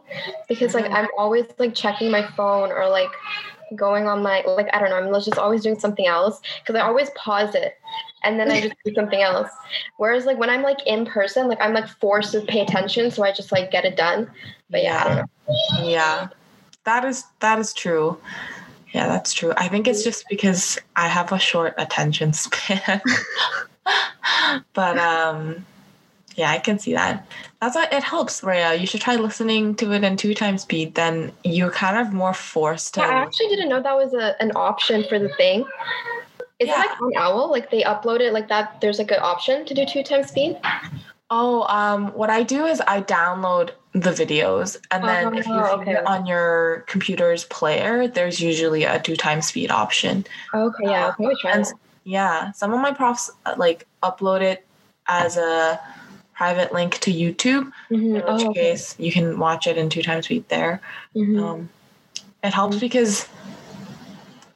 because 0.48 0.74
like 0.74 0.90
I'm 0.92 1.08
always 1.18 1.46
like 1.58 1.74
checking 1.74 2.12
my 2.12 2.28
phone 2.32 2.72
or 2.72 2.90
like 2.90 3.10
going 3.76 4.08
on 4.08 4.22
my 4.22 4.44
like 4.46 4.68
I 4.74 4.80
don't 4.80 4.90
know, 4.90 4.98
I'm 4.98 5.14
just 5.22 5.38
always 5.38 5.64
doing 5.64 5.80
something 5.80 6.06
else 6.06 6.42
because 6.60 6.76
I 6.76 6.82
always 6.86 7.10
pause 7.12 7.56
it 7.56 7.76
and 8.24 8.40
then 8.40 8.52
I 8.52 8.62
just 8.62 8.76
do 8.84 8.94
something 8.94 9.22
else. 9.22 9.50
Whereas 9.98 10.26
like 10.26 10.38
when 10.38 10.50
I'm 10.50 10.62
like 10.62 10.86
in 10.86 11.06
person, 11.06 11.48
like 11.48 11.62
I'm 11.62 11.74
like 11.74 11.88
forced 11.88 12.34
to 12.34 12.42
pay 12.42 12.62
attention, 12.62 13.12
so 13.12 13.24
I 13.24 13.32
just 13.32 13.52
like 13.52 13.72
get 13.72 13.86
it 13.86 13.96
done. 13.96 14.30
But 14.70 14.84
yeah, 14.84 15.26
yeah, 15.82 16.28
that 16.84 17.06
is 17.06 17.24
that 17.40 17.60
is 17.60 17.74
true. 17.74 18.20
Yeah, 18.94 19.08
that's 19.08 19.34
true. 19.34 19.54
I 19.58 19.68
think 19.68 19.88
it's 19.88 20.04
just 20.04 20.26
because 20.30 20.80
I 20.96 21.08
have 21.08 21.32
a 21.32 21.40
short 21.40 21.74
attention 21.78 22.34
span. 22.34 23.02
but 24.74 24.98
um 24.98 25.66
yeah, 26.36 26.52
I 26.52 26.60
can 26.60 26.80
see 26.80 26.94
that. 26.94 27.28
That's 27.60 27.76
why 27.76 27.88
it 27.92 28.02
helps, 28.02 28.42
Rhea. 28.44 28.76
You 28.76 28.88
should 28.88 29.02
try 29.02 29.18
listening 29.18 29.76
to 29.76 29.92
it 29.92 30.06
in 30.06 30.16
two 30.16 30.34
times 30.34 30.62
speed. 30.62 30.96
Then 30.96 31.34
you're 31.44 31.72
kind 31.72 31.98
of 31.98 32.14
more 32.14 32.34
forced 32.34 32.94
to. 32.94 33.02
Yeah, 33.02 33.08
I 33.08 33.14
actually 33.24 33.48
didn't 33.48 33.68
know 33.68 33.82
that 33.82 33.96
was 33.96 34.14
a, 34.14 34.42
an 34.42 34.54
option 34.56 35.04
for 35.10 35.20
the 35.20 35.28
thing. 35.36 35.66
Is 36.60 36.70
yeah. 36.70 36.76
it 36.76 36.78
like 36.78 37.02
on 37.02 37.12
Owl? 37.18 37.52
Like 37.52 37.70
they 37.72 37.84
upload 37.84 38.22
it 38.22 38.32
like 38.32 38.48
that? 38.48 38.80
There's 38.80 39.00
like 39.00 39.12
an 39.12 39.20
option 39.22 39.66
to 39.66 39.74
do 39.74 39.86
two 39.86 40.02
times 40.02 40.28
speed. 40.28 40.58
Oh, 41.32 41.64
um, 41.64 42.08
what 42.14 42.30
I 42.30 42.44
do 42.44 42.66
is 42.66 42.82
I 42.88 43.02
download 43.02 43.72
the 43.94 44.12
videos, 44.12 44.78
and 44.90 45.04
then 45.04 45.36
if 45.36 45.46
you 45.46 45.54
oh, 45.54 45.80
okay. 45.80 45.96
on 45.96 46.26
your 46.26 46.86
computer's 46.88 47.44
player, 47.46 48.08
there's 48.08 48.40
usually 48.40 48.84
a 48.84 49.00
two 49.00 49.16
times 49.16 49.48
speed 49.48 49.70
option. 49.70 50.26
Okay, 50.54 50.84
yeah, 50.86 51.14
um, 51.20 51.32
and, 51.46 51.66
yeah. 52.04 52.52
Some 52.54 52.74
of 52.74 52.82
my 52.82 52.92
profs 52.92 53.30
uh, 53.46 53.56
like 53.58 53.86
upload 54.02 54.42
it 54.42 54.66
as 55.08 55.38
a 55.38 55.80
private 56.34 56.74
link 56.74 56.98
to 57.00 57.12
YouTube, 57.12 57.72
mm-hmm. 57.92 57.94
in 57.96 58.14
which 58.14 58.24
oh, 58.28 58.50
okay. 58.50 58.72
case 58.72 58.96
you 58.98 59.12
can 59.12 59.38
watch 59.38 59.68
it 59.68 59.78
in 59.78 59.90
two 59.90 60.02
times 60.02 60.26
speed 60.26 60.48
there. 60.50 60.82
Mm-hmm. 61.16 61.44
Um, 61.44 61.70
it 62.44 62.54
helps 62.54 62.78
mm-hmm. 62.78 62.86
because, 62.86 63.28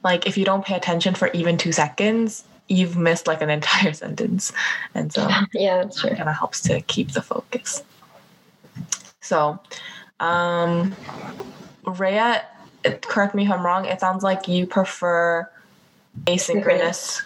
like, 0.03 0.25
if 0.25 0.37
you 0.37 0.45
don't 0.45 0.65
pay 0.65 0.75
attention 0.75 1.13
for 1.13 1.29
even 1.33 1.57
two 1.57 1.71
seconds, 1.71 2.45
you've 2.73 2.97
missed 2.97 3.27
like 3.27 3.41
an 3.41 3.49
entire 3.49 3.93
sentence, 4.03 4.51
and 4.93 5.11
so 5.11 5.27
yeah, 5.53 5.83
that's 5.83 6.01
true. 6.01 6.11
It 6.11 6.17
kind 6.17 6.29
of 6.29 6.35
helps 6.35 6.61
to 6.61 6.81
keep 6.81 7.11
the 7.11 7.21
focus. 7.21 7.83
So, 9.21 9.59
um, 10.19 10.95
Rhea, 11.85 12.45
correct 13.01 13.35
me 13.35 13.45
if 13.45 13.51
I'm 13.51 13.65
wrong. 13.65 13.85
It 13.85 13.99
sounds 13.99 14.23
like 14.23 14.47
you 14.47 14.67
prefer 14.67 15.49
asynchronous 16.25 17.23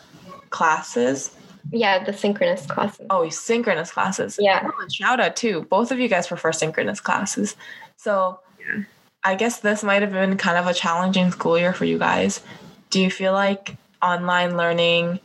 classes 0.52 1.36
yeah, 1.72 2.04
the 2.04 2.14
synchronous 2.14 2.66
classes. 2.66 3.06
Oh, 3.10 3.28
synchronous 3.30 3.92
classes. 3.92 4.38
Yeah. 4.40 4.62
Oh, 4.66 4.86
Shauda 4.88 5.36
too. 5.36 5.64
Both 5.70 5.92
of 5.92 6.00
you 6.00 6.08
guys 6.08 6.28
prefer 6.28 6.52
synchronous 6.52 7.00
classes. 7.00 7.56
So 7.98 8.40
yeah. 8.60 8.84
I 9.24 9.36
guess 9.36 9.60
this 9.60 9.84
might 9.84 10.02
have 10.02 10.12
been 10.12 10.38
kind 10.38 10.58
of 10.58 10.68
a 10.68 10.74
challenging 10.74 11.32
school 11.32 11.58
year 11.58 11.74
for 11.74 11.86
you 11.86 11.98
guys. 11.98 12.42
Do 12.90 13.02
you 13.02 13.12
feel 13.12 13.34
like 13.34 13.76
online 14.02 14.56
learning 14.56 15.20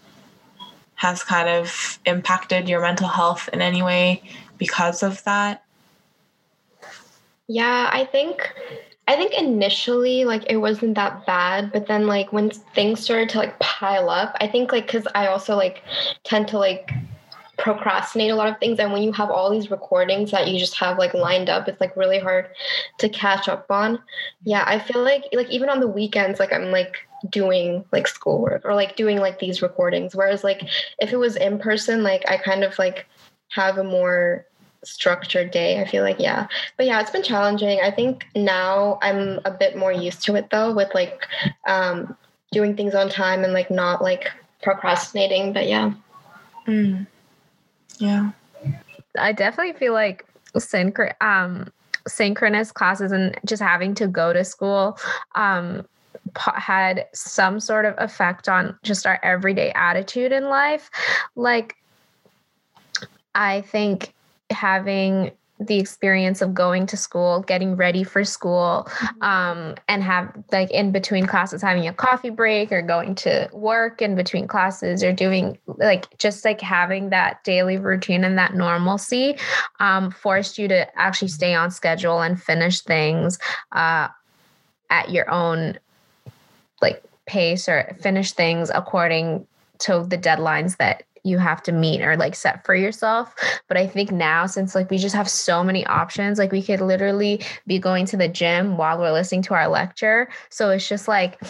has 1.02 1.24
kind 1.24 1.48
of 1.48 1.98
impacted 2.06 2.68
your 2.68 2.80
mental 2.80 3.08
health 3.08 3.48
in 3.52 3.60
any 3.60 3.82
way 3.82 4.22
because 4.56 5.02
of 5.02 5.22
that? 5.24 5.64
Yeah, 7.48 7.90
I 7.92 8.04
think 8.04 8.54
I 9.08 9.16
think 9.16 9.34
initially 9.34 10.24
like 10.24 10.44
it 10.48 10.58
wasn't 10.58 10.94
that 10.94 11.26
bad, 11.26 11.72
but 11.72 11.88
then 11.88 12.06
like 12.06 12.32
when 12.32 12.50
things 12.50 13.00
started 13.00 13.28
to 13.30 13.38
like 13.38 13.58
pile 13.58 14.10
up, 14.10 14.36
I 14.40 14.46
think 14.46 14.70
like 14.70 14.86
cuz 14.86 15.04
I 15.12 15.26
also 15.26 15.56
like 15.56 15.82
tend 16.22 16.46
to 16.48 16.58
like 16.58 16.92
procrastinate 17.58 18.30
a 18.30 18.36
lot 18.36 18.48
of 18.48 18.58
things 18.58 18.78
and 18.78 18.92
when 18.92 19.02
you 19.02 19.12
have 19.12 19.30
all 19.30 19.50
these 19.50 19.70
recordings 19.72 20.30
that 20.30 20.46
you 20.48 20.56
just 20.56 20.76
have 20.78 20.98
like 20.98 21.14
lined 21.14 21.50
up, 21.50 21.66
it's 21.66 21.80
like 21.80 21.96
really 21.96 22.20
hard 22.20 22.46
to 22.98 23.08
catch 23.08 23.48
up 23.48 23.66
on. 23.70 23.98
Yeah, 24.44 24.62
I 24.64 24.78
feel 24.78 25.02
like 25.02 25.24
like 25.32 25.50
even 25.50 25.68
on 25.68 25.80
the 25.80 25.88
weekends 25.88 26.38
like 26.38 26.52
I'm 26.52 26.70
like 26.70 27.08
doing 27.30 27.84
like 27.92 28.06
schoolwork 28.06 28.64
or 28.64 28.74
like 28.74 28.96
doing 28.96 29.18
like 29.18 29.38
these 29.38 29.62
recordings 29.62 30.14
whereas 30.14 30.42
like 30.42 30.62
if 30.98 31.12
it 31.12 31.18
was 31.18 31.36
in 31.36 31.58
person 31.58 32.02
like 32.02 32.22
I 32.28 32.36
kind 32.36 32.64
of 32.64 32.78
like 32.78 33.06
have 33.50 33.78
a 33.78 33.84
more 33.84 34.46
structured 34.84 35.50
day. 35.50 35.80
I 35.80 35.86
feel 35.86 36.02
like, 36.02 36.18
yeah. 36.18 36.46
But 36.76 36.86
yeah, 36.86 37.00
it's 37.00 37.10
been 37.10 37.22
challenging. 37.22 37.80
I 37.80 37.90
think 37.90 38.26
now 38.34 38.98
I'm 39.02 39.40
a 39.44 39.50
bit 39.50 39.76
more 39.76 39.92
used 39.92 40.22
to 40.24 40.34
it 40.34 40.50
though, 40.50 40.72
with 40.74 40.92
like 40.94 41.26
um, 41.66 42.16
doing 42.50 42.76
things 42.76 42.94
on 42.94 43.08
time 43.08 43.44
and 43.44 43.52
like 43.52 43.70
not 43.70 44.02
like 44.02 44.30
procrastinating. 44.62 45.52
But 45.52 45.68
yeah. 45.68 45.92
Mm. 46.66 47.06
Yeah. 47.98 48.32
I 49.18 49.32
definitely 49.32 49.74
feel 49.74 49.92
like 49.92 50.26
synchro- 50.56 51.14
um, 51.20 51.70
synchronous 52.08 52.72
classes 52.72 53.12
and 53.12 53.38
just 53.44 53.62
having 53.62 53.94
to 53.96 54.08
go 54.08 54.32
to 54.32 54.44
school 54.44 54.98
um, 55.34 55.86
had 56.36 57.06
some 57.12 57.60
sort 57.60 57.84
of 57.84 57.94
effect 57.98 58.48
on 58.48 58.78
just 58.82 59.06
our 59.06 59.18
everyday 59.22 59.70
attitude 59.72 60.32
in 60.32 60.44
life. 60.44 60.90
Like, 61.36 61.76
I 63.34 63.62
think 63.62 64.14
having 64.50 65.32
the 65.66 65.78
experience 65.78 66.42
of 66.42 66.54
going 66.54 66.86
to 66.86 66.96
school, 66.96 67.40
getting 67.40 67.76
ready 67.76 68.04
for 68.04 68.24
school, 68.24 68.88
mm-hmm. 68.88 69.22
um, 69.22 69.74
and 69.88 70.02
have 70.02 70.32
like 70.50 70.70
in 70.70 70.92
between 70.92 71.26
classes 71.26 71.62
having 71.62 71.86
a 71.86 71.92
coffee 71.92 72.30
break 72.30 72.72
or 72.72 72.82
going 72.82 73.14
to 73.14 73.48
work 73.52 74.02
in 74.02 74.14
between 74.14 74.46
classes 74.46 75.02
or 75.02 75.12
doing 75.12 75.58
like 75.66 76.16
just 76.18 76.44
like 76.44 76.60
having 76.60 77.10
that 77.10 77.42
daily 77.44 77.78
routine 77.78 78.24
and 78.24 78.38
that 78.38 78.54
normalcy 78.54 79.36
um, 79.80 80.10
forced 80.10 80.58
you 80.58 80.68
to 80.68 80.98
actually 80.98 81.28
stay 81.28 81.54
on 81.54 81.70
schedule 81.70 82.20
and 82.20 82.42
finish 82.42 82.80
things 82.80 83.38
uh, 83.72 84.08
at 84.90 85.10
your 85.10 85.30
own 85.30 85.78
pace 87.26 87.68
or 87.68 87.96
finish 88.00 88.32
things 88.32 88.70
according 88.74 89.46
to 89.78 90.04
the 90.08 90.18
deadlines 90.18 90.76
that 90.76 91.04
you 91.24 91.38
have 91.38 91.62
to 91.62 91.72
meet 91.72 92.02
or 92.02 92.16
like 92.16 92.34
set 92.34 92.64
for 92.64 92.74
yourself. 92.74 93.34
But 93.68 93.76
I 93.76 93.86
think 93.86 94.10
now, 94.10 94.46
since 94.46 94.74
like 94.74 94.90
we 94.90 94.98
just 94.98 95.14
have 95.14 95.28
so 95.28 95.62
many 95.62 95.86
options, 95.86 96.38
like 96.38 96.52
we 96.52 96.62
could 96.62 96.80
literally 96.80 97.40
be 97.66 97.78
going 97.78 98.06
to 98.06 98.16
the 98.16 98.28
gym 98.28 98.76
while 98.76 98.98
we're 98.98 99.12
listening 99.12 99.42
to 99.42 99.54
our 99.54 99.68
lecture. 99.68 100.28
So 100.50 100.70
it's 100.70 100.88
just 100.88 101.08
like 101.08 101.40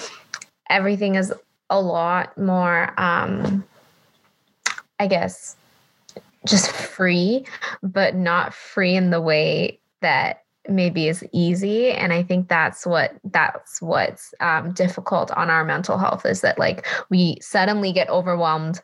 everything 0.68 1.14
is 1.14 1.32
a 1.70 1.80
lot 1.80 2.36
more, 2.36 2.92
um, 3.00 3.64
I 4.98 5.06
guess, 5.06 5.56
just 6.46 6.70
free, 6.70 7.46
but 7.82 8.14
not 8.14 8.52
free 8.52 8.94
in 8.94 9.10
the 9.10 9.20
way 9.20 9.80
that 10.02 10.41
maybe 10.68 11.08
is 11.08 11.24
easy 11.32 11.90
and 11.90 12.12
i 12.12 12.22
think 12.22 12.48
that's 12.48 12.86
what 12.86 13.12
that's 13.24 13.82
what's 13.82 14.32
um, 14.40 14.72
difficult 14.72 15.30
on 15.32 15.50
our 15.50 15.64
mental 15.64 15.98
health 15.98 16.24
is 16.24 16.40
that 16.40 16.58
like 16.58 16.86
we 17.10 17.36
suddenly 17.40 17.92
get 17.92 18.08
overwhelmed 18.08 18.80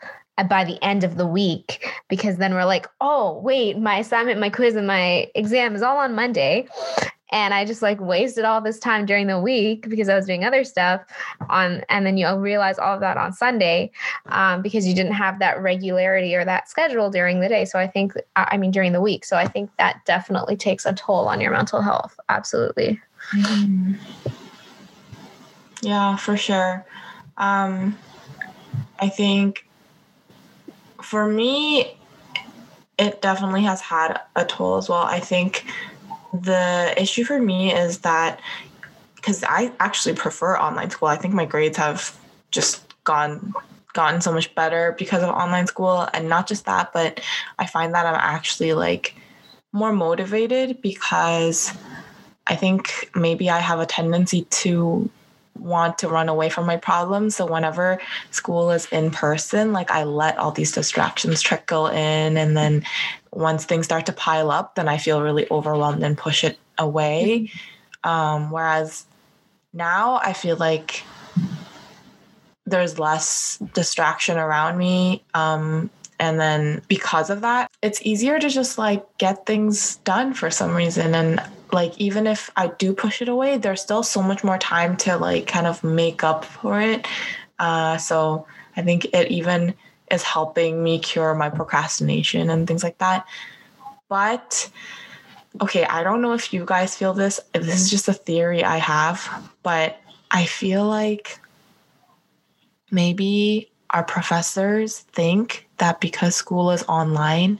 by 0.49 0.65
the 0.65 0.83
end 0.85 1.03
of 1.05 1.17
the 1.17 1.27
week 1.27 1.91
because 2.09 2.37
then 2.37 2.55
we're 2.55 2.65
like, 2.65 2.87
oh, 3.01 3.41
wait, 3.41 3.79
my 3.79 3.99
assignment, 3.99 4.39
my 4.39 4.51
quiz, 4.51 4.77
and 4.77 4.87
my 4.87 5.29
exam 5.35 5.75
is 5.75 5.83
all 5.83 5.99
on 5.99 6.15
Monday. 6.15 6.69
And 7.31 7.53
I 7.53 7.65
just 7.65 7.83
like 7.83 8.01
wasted 8.01 8.45
all 8.45 8.61
this 8.61 8.79
time 8.79 9.05
during 9.05 9.27
the 9.27 9.39
week 9.39 9.89
because 9.89 10.09
I 10.09 10.17
was 10.17 10.27
doing 10.27 10.45
other 10.45 10.65
stuff 10.65 11.03
on, 11.51 11.83
and 11.89 12.07
then 12.07 12.17
you'll 12.17 12.39
realize 12.39 12.79
all 12.79 12.95
of 12.95 13.01
that 13.01 13.17
on 13.17 13.33
Sunday 13.33 13.91
um, 14.27 14.63
because 14.63 14.87
you 14.87 14.95
didn't 14.95 15.13
have 15.13 15.39
that 15.41 15.61
regularity 15.61 16.35
or 16.35 16.45
that 16.45 16.69
schedule 16.69 17.11
during 17.11 17.41
the 17.41 17.49
day. 17.49 17.65
So 17.65 17.79
I 17.79 17.87
think, 17.87 18.15
I 18.37 18.57
mean, 18.57 18.71
during 18.71 18.93
the 18.93 19.01
week. 19.01 19.25
So 19.25 19.37
I 19.37 19.47
think 19.47 19.71
that 19.79 20.05
definitely 20.07 20.57
takes 20.57 20.87
a 20.87 20.93
toll 20.93 21.29
on 21.29 21.41
your 21.41 21.53
mental 21.53 21.83
health. 21.83 22.19
Absolutely. 22.29 23.01
Mm-hmm. 23.33 23.95
Yeah, 25.83 26.17
for 26.17 26.37
sure. 26.37 26.85
Um, 27.37 27.97
I 28.99 29.09
think 29.09 29.67
for 31.03 31.29
me, 31.29 31.97
it 32.99 33.23
definitely 33.23 33.63
has 33.63 33.81
had 33.81 34.21
a 34.35 34.45
toll 34.45 34.77
as 34.77 34.89
well. 34.89 35.03
I 35.03 35.21
think 35.21 35.65
the 36.33 36.95
issue 36.97 37.25
for 37.25 37.41
me 37.41 37.73
is 37.73 37.99
that 37.99 38.41
because 39.17 39.43
I 39.45 39.73
actually 39.81 40.15
prefer 40.15 40.57
online 40.57 40.91
school, 40.91 41.09
I 41.09 41.17
think 41.17 41.35
my 41.35 41.45
grades 41.45 41.77
have 41.77 42.17
just 42.51 42.83
gone 43.05 43.55
gotten 43.95 44.21
so 44.21 44.33
much 44.33 44.55
better 44.55 44.95
because 44.99 45.23
of 45.23 45.31
online 45.31 45.67
school 45.67 46.07
and 46.13 46.29
not 46.29 46.47
just 46.47 46.67
that 46.67 46.93
but 46.93 47.21
i 47.59 47.67
find 47.67 47.95
that 47.95 48.07
i'm 48.07 48.15
actually 48.15 48.73
like 48.73 49.17
more 49.73 49.93
motivated 49.93 50.81
because 50.83 51.73
i 52.47 52.55
think 52.55 53.11
maybe 53.15 53.51
i 53.51 53.59
have 53.59 53.81
a 53.81 53.87
tendency 53.87 54.43
to 54.51 55.11
want 55.59 55.99
to 55.99 56.09
run 56.09 56.29
away 56.29 56.49
from 56.49 56.67
my 56.67 56.77
problems. 56.77 57.37
So 57.37 57.47
whenever 57.47 58.01
school 58.31 58.71
is 58.71 58.87
in 58.87 59.11
person, 59.11 59.73
like 59.73 59.91
I 59.91 60.05
let 60.05 60.39
all 60.39 60.53
these 60.53 60.73
distractions 60.73 61.43
trickle 61.43 61.89
in. 61.89 62.37
And 62.37 62.57
then 62.57 62.85
once 63.33 63.65
things 63.65 63.87
start 63.87 64.07
to 64.07 64.13
pile 64.13 64.51
up, 64.51 64.75
then 64.75 64.89
I 64.89 64.99
feel 64.99 65.23
really 65.23 65.47
overwhelmed 65.51 66.03
and 66.03 66.17
push 66.17 66.45
it 66.45 66.59
away. 66.79 67.51
Um, 68.05 68.51
whereas 68.51 69.05
now 69.73 70.21
I 70.23 70.33
feel 70.33 70.57
like 70.57 71.03
there's 72.67 72.99
less 72.99 73.59
distraction 73.75 74.37
around 74.37 74.79
me. 74.79 75.23
Um, 75.35 75.91
and 76.21 76.41
then 76.41 76.83
because 76.89 77.31
of 77.31 77.43
that, 77.43 77.71
it's 77.83 78.03
easier 78.03 78.39
to 78.39 78.49
just 78.49 78.79
like 78.79 79.05
get 79.19 79.47
things 79.47 79.97
done 79.97 80.35
for 80.35 80.51
some 80.51 80.75
reason. 80.75 81.15
And 81.15 81.41
like 81.73 81.99
even 81.99 82.27
if 82.27 82.51
I 82.57 82.69
do 82.69 82.93
push 82.93 83.23
it 83.23 83.29
away, 83.29 83.59
there's 83.59 83.83
still 83.83 84.03
so 84.03 84.23
much 84.23 84.45
more 84.45 84.59
time 84.59 84.97
to 84.99 85.17
like 85.17 85.47
kind 85.47 85.67
of 85.67 85.83
make 85.85 86.25
up 86.25 86.45
for 86.45 86.81
it. 86.81 87.07
Uh, 87.59 87.97
so 87.99 88.47
I 88.77 88.83
think 88.83 89.07
it 89.07 89.31
even 89.31 89.75
is 90.11 90.23
helping 90.23 90.83
me 90.83 90.99
cure 90.99 91.35
my 91.35 91.51
procrastination 91.51 92.51
and 92.51 92.67
things 92.67 92.83
like 92.83 92.99
that. 92.99 93.27
But 94.09 94.71
okay, 95.61 95.85
I 95.85 96.03
don't 96.03 96.23
know 96.23 96.33
if 96.33 96.53
you 96.53 96.65
guys 96.65 96.97
feel 96.97 97.15
this. 97.15 97.41
This 97.53 97.83
is 97.83 97.91
just 97.91 98.09
a 98.09 98.15
theory 98.15 98.65
I 98.65 98.79
have, 98.79 99.51
but 99.63 100.01
I 100.31 100.45
feel 100.45 100.87
like 100.87 101.41
maybe 102.91 103.71
our 103.91 104.05
professors 104.05 105.01
think 105.01 105.67
that 105.79 106.01
because 106.01 106.35
school 106.37 106.71
is 106.71 106.85
online, 106.85 107.59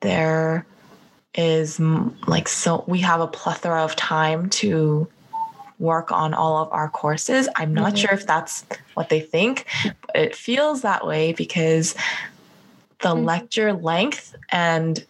there 0.00 0.66
is 1.34 1.78
like 2.26 2.48
so 2.48 2.84
we 2.86 2.98
have 3.00 3.20
a 3.20 3.26
plethora 3.26 3.82
of 3.84 3.94
time 3.96 4.50
to 4.50 5.08
work 5.78 6.12
on 6.12 6.34
all 6.34 6.58
of 6.58 6.72
our 6.72 6.88
courses. 6.88 7.48
I'm 7.56 7.72
not 7.72 7.94
mm-hmm. 7.94 7.96
sure 7.96 8.12
if 8.12 8.26
that's 8.26 8.64
what 8.94 9.08
they 9.08 9.20
think, 9.20 9.64
but 10.06 10.16
it 10.16 10.36
feels 10.36 10.82
that 10.82 11.06
way 11.06 11.32
because 11.32 11.94
the 13.00 13.14
mm-hmm. 13.14 13.24
lecture 13.24 13.72
length 13.72 14.36
and 14.50 15.04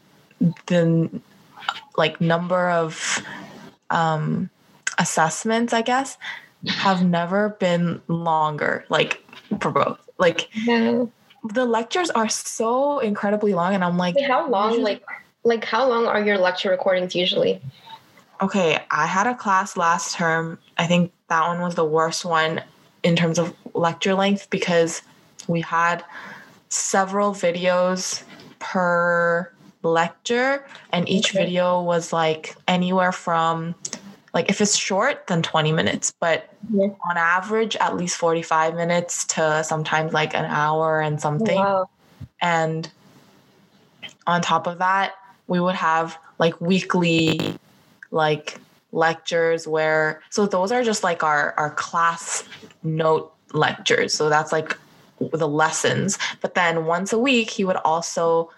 the 0.67 1.11
like 1.97 2.21
number 2.21 2.71
of 2.71 3.23
um, 3.91 4.49
assessments, 4.99 5.73
I 5.73 5.83
guess, 5.83 6.17
have 6.67 7.05
never 7.05 7.51
been 7.61 8.01
longer. 8.09 8.85
Like 8.89 9.25
for 9.61 9.73
both, 9.73 9.99
like 10.19 10.49
no. 10.67 11.11
the 11.45 11.65
lectures 11.65 12.11
are 12.11 12.29
so 12.29 13.01
incredibly 13.01 13.55
long, 13.55 13.75
and 13.75 13.85
I'm 13.85 13.97
like, 13.97 14.15
Wait, 14.15 14.31
how 14.31 14.49
long? 14.49 14.83
Like, 14.83 15.03
like 15.45 15.65
how 15.65 15.89
long 15.89 16.07
are 16.07 16.23
your 16.23 16.39
lecture 16.39 16.71
recordings 16.71 17.15
usually? 17.15 17.61
Okay, 18.41 18.79
I 18.91 19.07
had 19.07 19.27
a 19.27 19.35
class 19.35 19.77
last 19.77 20.15
term. 20.15 20.59
I 20.79 20.87
think 20.87 21.13
that 21.29 21.47
one 21.47 21.61
was 21.61 21.75
the 21.75 21.85
worst 21.85 22.25
one 22.25 22.63
in 23.03 23.17
terms 23.17 23.39
of 23.39 23.55
lecture 23.75 24.15
length 24.15 24.49
because 24.51 25.03
we 25.47 25.61
had 25.61 26.05
several 26.69 27.33
videos 27.33 28.23
per 28.59 29.51
lecture 29.83 30.65
and 30.93 31.09
each 31.09 31.35
okay. 31.35 31.45
video 31.45 31.83
was 31.83 32.13
like 32.13 32.55
anywhere 32.69 33.13
from 33.13 33.75
like 34.35 34.51
if 34.51 34.61
it's 34.61 34.77
short 34.77 35.27
then 35.27 35.43
20 35.43 35.73
minutes 35.73 36.13
but 36.21 36.51
yeah. 36.71 36.89
on 37.09 37.17
average 37.17 37.77
at 37.77 37.97
least 37.97 38.17
45 38.19 38.75
minutes 38.75 39.25
to 39.25 39.65
sometimes 39.65 40.13
like 40.13 40.35
an 40.35 40.45
hour 40.45 41.01
and 41.01 41.19
something 41.19 41.57
wow. 41.57 41.89
and 42.43 42.91
on 44.27 44.43
top 44.43 44.67
of 44.67 44.79
that 44.79 45.15
we 45.51 45.61
would 45.61 45.75
have 45.75 46.17
like 46.39 46.59
weekly 46.61 47.39
like 48.13 48.59
lectures 48.93 49.67
where 49.67 50.23
so 50.31 50.47
those 50.47 50.73
are 50.73 50.83
just 50.83 51.05
like 51.05 51.23
our 51.23 51.53
our 51.59 51.71
class 51.71 52.45
note 52.83 53.35
lectures 53.53 54.15
so 54.15 54.29
that's 54.31 54.53
like 54.53 54.79
the 55.33 55.49
lessons 55.49 56.19
but 56.41 56.55
then 56.55 56.87
once 56.87 57.13
a 57.13 57.19
week 57.19 57.51
he 57.51 57.65
would 57.65 57.77
also 57.85 58.51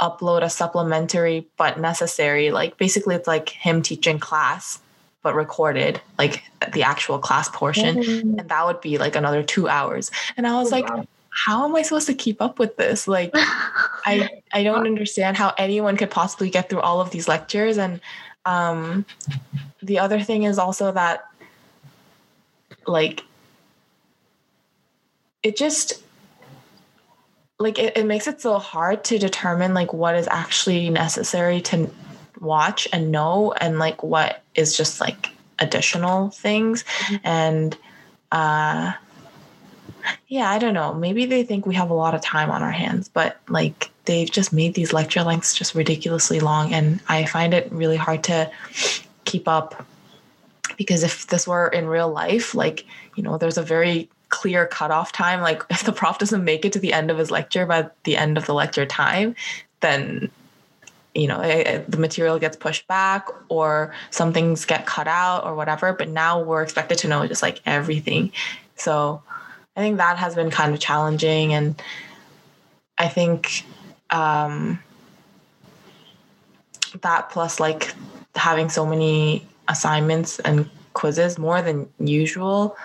upload 0.00 0.42
a 0.42 0.50
supplementary 0.50 1.46
but 1.56 1.78
necessary 1.78 2.50
like 2.50 2.76
basically 2.78 3.14
it's 3.14 3.28
like 3.28 3.50
him 3.50 3.82
teaching 3.82 4.18
class 4.18 4.80
but 5.22 5.34
recorded 5.34 6.00
like 6.18 6.42
the 6.72 6.82
actual 6.82 7.18
class 7.18 7.48
portion 7.50 7.96
mm-hmm. 7.96 8.38
and 8.38 8.48
that 8.48 8.66
would 8.66 8.80
be 8.80 8.96
like 8.96 9.14
another 9.16 9.42
two 9.42 9.68
hours 9.68 10.10
and 10.36 10.46
i 10.46 10.54
was 10.54 10.72
oh, 10.72 10.76
like 10.76 10.88
wow. 10.88 11.04
How 11.44 11.64
am 11.64 11.76
i 11.76 11.82
supposed 11.82 12.08
to 12.08 12.14
keep 12.14 12.42
up 12.42 12.58
with 12.58 12.76
this? 12.76 13.06
Like 13.06 13.30
i 13.34 14.28
i 14.52 14.62
don't 14.62 14.86
understand 14.86 15.36
how 15.36 15.54
anyone 15.56 15.96
could 15.96 16.10
possibly 16.10 16.50
get 16.50 16.68
through 16.68 16.80
all 16.80 17.00
of 17.00 17.10
these 17.10 17.28
lectures. 17.28 17.78
And 17.78 18.00
um 18.44 19.04
the 19.82 19.98
other 20.00 20.20
thing 20.20 20.42
is 20.42 20.58
also 20.58 20.90
that 20.92 21.26
like 22.86 23.22
it 25.42 25.56
just 25.56 26.02
like 27.60 27.78
it, 27.78 27.96
it 27.96 28.06
makes 28.06 28.26
it 28.26 28.40
so 28.40 28.58
hard 28.58 29.04
to 29.04 29.18
determine 29.18 29.74
like 29.74 29.92
what 29.92 30.16
is 30.16 30.28
actually 30.30 30.90
necessary 30.90 31.60
to 31.60 31.88
watch 32.40 32.88
and 32.92 33.12
know 33.12 33.52
and 33.60 33.78
like 33.78 34.02
what 34.02 34.42
is 34.54 34.76
just 34.76 35.00
like 35.00 35.30
additional 35.60 36.30
things. 36.30 36.82
Mm-hmm. 36.82 37.16
and 37.24 37.78
uh 38.32 38.92
yeah 40.28 40.50
i 40.50 40.58
don't 40.58 40.74
know 40.74 40.94
maybe 40.94 41.26
they 41.26 41.42
think 41.42 41.66
we 41.66 41.74
have 41.74 41.90
a 41.90 41.94
lot 41.94 42.14
of 42.14 42.20
time 42.20 42.50
on 42.50 42.62
our 42.62 42.70
hands 42.70 43.08
but 43.08 43.38
like 43.48 43.90
they've 44.04 44.30
just 44.30 44.52
made 44.52 44.74
these 44.74 44.92
lecture 44.92 45.22
lengths 45.22 45.54
just 45.54 45.74
ridiculously 45.74 46.40
long 46.40 46.72
and 46.72 47.00
i 47.08 47.24
find 47.24 47.54
it 47.54 47.70
really 47.72 47.96
hard 47.96 48.22
to 48.22 48.50
keep 49.24 49.46
up 49.46 49.86
because 50.76 51.02
if 51.02 51.26
this 51.26 51.46
were 51.46 51.68
in 51.68 51.86
real 51.86 52.08
life 52.08 52.54
like 52.54 52.84
you 53.16 53.22
know 53.22 53.38
there's 53.38 53.58
a 53.58 53.62
very 53.62 54.08
clear 54.28 54.66
cutoff 54.66 55.12
time. 55.12 55.40
Like 55.40 55.62
if 55.70 55.84
the 55.84 55.92
prof 55.92 56.18
doesn't 56.18 56.44
make 56.44 56.64
it 56.64 56.72
to 56.74 56.78
the 56.78 56.92
end 56.92 57.10
of 57.10 57.18
his 57.18 57.30
lecture 57.30 57.66
by 57.66 57.88
the 58.04 58.16
end 58.16 58.38
of 58.38 58.46
the 58.46 58.54
lecture 58.54 58.86
time, 58.86 59.34
then 59.80 60.30
you 61.14 61.26
know 61.26 61.40
it, 61.40 61.66
it, 61.66 61.90
the 61.90 61.96
material 61.96 62.38
gets 62.38 62.56
pushed 62.56 62.86
back 62.86 63.28
or 63.48 63.94
some 64.10 64.32
things 64.32 64.64
get 64.64 64.86
cut 64.86 65.08
out 65.08 65.44
or 65.44 65.54
whatever. 65.54 65.92
But 65.92 66.08
now 66.08 66.42
we're 66.42 66.62
expected 66.62 66.98
to 66.98 67.08
know 67.08 67.26
just 67.26 67.42
like 67.42 67.60
everything. 67.66 68.32
So 68.76 69.22
I 69.78 69.80
think 69.80 69.96
that 69.98 70.18
has 70.18 70.34
been 70.34 70.50
kind 70.50 70.74
of 70.74 70.80
challenging, 70.80 71.54
and 71.54 71.80
I 72.98 73.08
think 73.08 73.64
um, 74.10 74.80
that 77.00 77.30
plus 77.30 77.60
like 77.60 77.94
having 78.34 78.68
so 78.68 78.84
many 78.84 79.46
assignments 79.68 80.40
and 80.40 80.68
quizzes 80.94 81.38
more 81.38 81.62
than 81.62 81.88
usual 82.00 82.76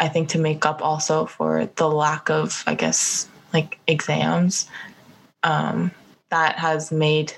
I 0.00 0.08
think 0.08 0.30
to 0.30 0.38
make 0.38 0.64
up 0.64 0.82
also 0.82 1.26
for 1.26 1.68
the 1.76 1.88
lack 1.88 2.30
of, 2.30 2.64
I 2.66 2.74
guess, 2.74 3.28
like 3.52 3.78
exams, 3.86 4.66
um, 5.42 5.90
that 6.30 6.58
has 6.58 6.90
made 6.90 7.34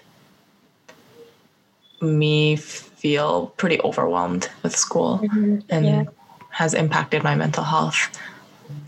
me 2.00 2.56
feel 2.56 3.48
pretty 3.56 3.80
overwhelmed 3.80 4.48
with 4.62 4.76
school 4.76 5.20
mm-hmm. 5.22 5.58
and 5.68 5.86
yeah. 5.86 6.04
has 6.50 6.72
impacted 6.72 7.24
my 7.24 7.34
mental 7.34 7.64
health. 7.64 8.16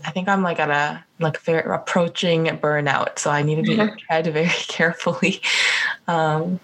I 0.05 0.11
think 0.11 0.27
I'm 0.27 0.43
like 0.43 0.59
at 0.59 0.69
a 0.69 1.03
like 1.19 1.39
very 1.41 1.73
approaching 1.73 2.45
burnout, 2.45 3.19
so 3.19 3.29
I 3.31 3.41
need 3.41 3.55
to 3.55 3.61
be 3.61 3.75
mm-hmm. 3.75 3.95
tread 3.97 4.27
very 4.27 4.47
carefully. 4.67 5.41
Um, 6.07 6.59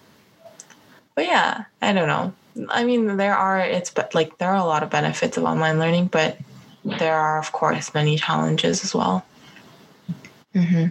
but 1.15 1.25
yeah, 1.25 1.65
I 1.81 1.93
don't 1.93 2.07
know. 2.07 2.33
I 2.69 2.83
mean, 2.83 3.17
there 3.17 3.35
are 3.35 3.59
it's 3.59 3.89
but 3.89 4.13
like 4.13 4.37
there 4.37 4.49
are 4.49 4.55
a 4.55 4.65
lot 4.65 4.83
of 4.83 4.89
benefits 4.89 5.37
of 5.37 5.43
online 5.43 5.79
learning, 5.79 6.07
but 6.07 6.37
there 6.83 7.15
are, 7.15 7.39
of 7.39 7.51
course, 7.51 7.93
many 7.93 8.17
challenges 8.17 8.83
as 8.83 8.95
well. 8.95 9.25
Mm-hmm. 10.55 10.87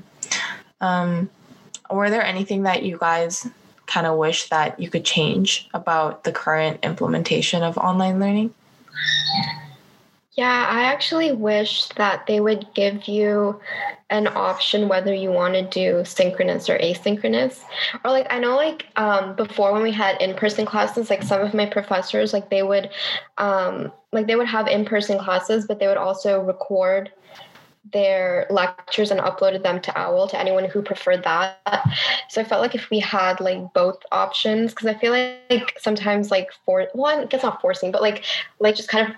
Um, 0.80 1.30
were 1.90 2.10
there 2.10 2.24
anything 2.24 2.62
that 2.62 2.82
you 2.82 2.96
guys 2.98 3.48
kind 3.86 4.06
of 4.06 4.16
wish 4.16 4.48
that 4.48 4.78
you 4.78 4.88
could 4.88 5.04
change 5.04 5.68
about 5.74 6.24
the 6.24 6.32
current 6.32 6.78
implementation 6.84 7.62
of 7.62 7.76
online 7.76 8.20
learning? 8.20 8.54
Yeah, 10.40 10.68
I 10.70 10.84
actually 10.84 11.32
wish 11.32 11.88
that 11.96 12.26
they 12.26 12.40
would 12.40 12.66
give 12.72 13.06
you 13.06 13.60
an 14.08 14.26
option 14.26 14.88
whether 14.88 15.12
you 15.12 15.30
want 15.30 15.52
to 15.52 15.60
do 15.68 16.02
synchronous 16.06 16.70
or 16.70 16.78
asynchronous. 16.78 17.60
Or 18.02 18.10
like 18.10 18.26
I 18.30 18.38
know 18.38 18.56
like 18.56 18.86
um 18.96 19.36
before 19.36 19.70
when 19.74 19.82
we 19.82 19.92
had 19.92 20.18
in-person 20.18 20.64
classes, 20.64 21.10
like 21.10 21.22
some 21.22 21.42
of 21.42 21.52
my 21.52 21.66
professors 21.66 22.32
like 22.32 22.48
they 22.48 22.62
would 22.62 22.88
um 23.36 23.92
like 24.12 24.28
they 24.28 24.34
would 24.34 24.46
have 24.46 24.66
in-person 24.66 25.18
classes, 25.18 25.66
but 25.66 25.78
they 25.78 25.86
would 25.86 25.98
also 25.98 26.40
record 26.40 27.12
their 27.92 28.46
lectures 28.48 29.10
and 29.10 29.20
uploaded 29.20 29.62
them 29.62 29.78
to 29.82 29.98
owl 29.98 30.26
to 30.26 30.40
anyone 30.40 30.64
who 30.64 30.80
preferred 30.80 31.24
that 31.24 31.82
so 32.28 32.40
i 32.40 32.44
felt 32.44 32.60
like 32.60 32.74
if 32.74 32.90
we 32.90 33.00
had 33.00 33.40
like 33.40 33.72
both 33.72 33.96
options 34.12 34.72
because 34.72 34.86
i 34.86 34.94
feel 34.94 35.12
like 35.12 35.74
sometimes 35.78 36.30
like 36.30 36.50
for 36.64 36.88
well 36.94 37.18
i 37.18 37.24
guess 37.24 37.42
not 37.42 37.58
forcing 37.60 37.90
but 37.90 38.02
like 38.02 38.22
like 38.60 38.76
just 38.76 38.90
kind 38.90 39.08
of 39.08 39.16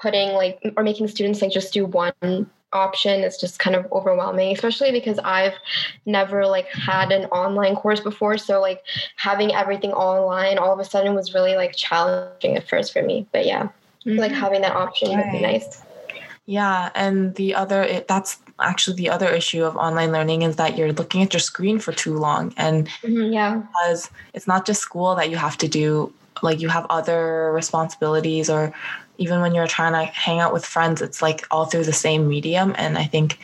putting 0.00 0.30
like 0.34 0.60
or 0.76 0.82
making 0.82 1.08
students 1.08 1.42
like 1.42 1.52
just 1.52 1.72
do 1.72 1.86
one 1.86 2.50
option 2.72 3.22
is 3.22 3.38
just 3.38 3.58
kind 3.58 3.76
of 3.76 3.86
overwhelming 3.92 4.52
especially 4.52 4.90
because 4.90 5.18
i've 5.20 5.54
never 6.04 6.46
like 6.46 6.66
had 6.68 7.12
an 7.12 7.24
online 7.26 7.74
course 7.74 8.00
before. 8.00 8.38
So 8.38 8.60
like 8.60 8.82
having 9.16 9.54
everything 9.54 9.92
online 9.92 10.58
all 10.58 10.72
of 10.72 10.78
a 10.78 10.84
sudden 10.84 11.14
was 11.14 11.34
really 11.34 11.56
like 11.56 11.74
challenging 11.76 12.56
at 12.56 12.68
first 12.68 12.92
for 12.92 13.02
me. 13.02 13.26
But 13.32 13.46
yeah 13.46 13.68
mm-hmm. 14.04 14.18
like 14.18 14.32
having 14.32 14.62
that 14.62 14.72
option 14.72 15.10
right. 15.10 15.24
would 15.24 15.32
be 15.32 15.40
nice. 15.40 15.82
Yeah 16.46 16.90
and 16.94 17.34
the 17.34 17.54
other 17.54 17.82
it, 17.82 18.08
that's 18.08 18.38
actually 18.60 18.96
the 18.96 19.10
other 19.10 19.28
issue 19.28 19.64
of 19.64 19.76
online 19.76 20.12
learning 20.12 20.42
is 20.42 20.56
that 20.56 20.78
you're 20.78 20.92
looking 20.92 21.22
at 21.22 21.32
your 21.32 21.40
screen 21.40 21.78
for 21.78 21.92
too 21.92 22.16
long. 22.16 22.54
And 22.56 22.88
mm-hmm, 23.02 23.32
yeah. 23.32 23.56
because 23.56 24.10
it's 24.32 24.46
not 24.46 24.64
just 24.64 24.80
school 24.80 25.14
that 25.16 25.30
you 25.30 25.36
have 25.36 25.58
to 25.58 25.68
do 25.68 26.12
like 26.42 26.60
you 26.60 26.68
have 26.68 26.86
other 26.90 27.50
responsibilities 27.52 28.48
or 28.50 28.72
even 29.18 29.40
when 29.40 29.54
you're 29.54 29.66
trying 29.66 29.92
to 29.92 30.12
hang 30.12 30.40
out 30.40 30.52
with 30.52 30.64
friends, 30.64 31.02
it's 31.02 31.22
like 31.22 31.46
all 31.50 31.66
through 31.66 31.84
the 31.84 31.92
same 31.92 32.28
medium. 32.28 32.74
And 32.76 32.98
I 32.98 33.04
think 33.04 33.38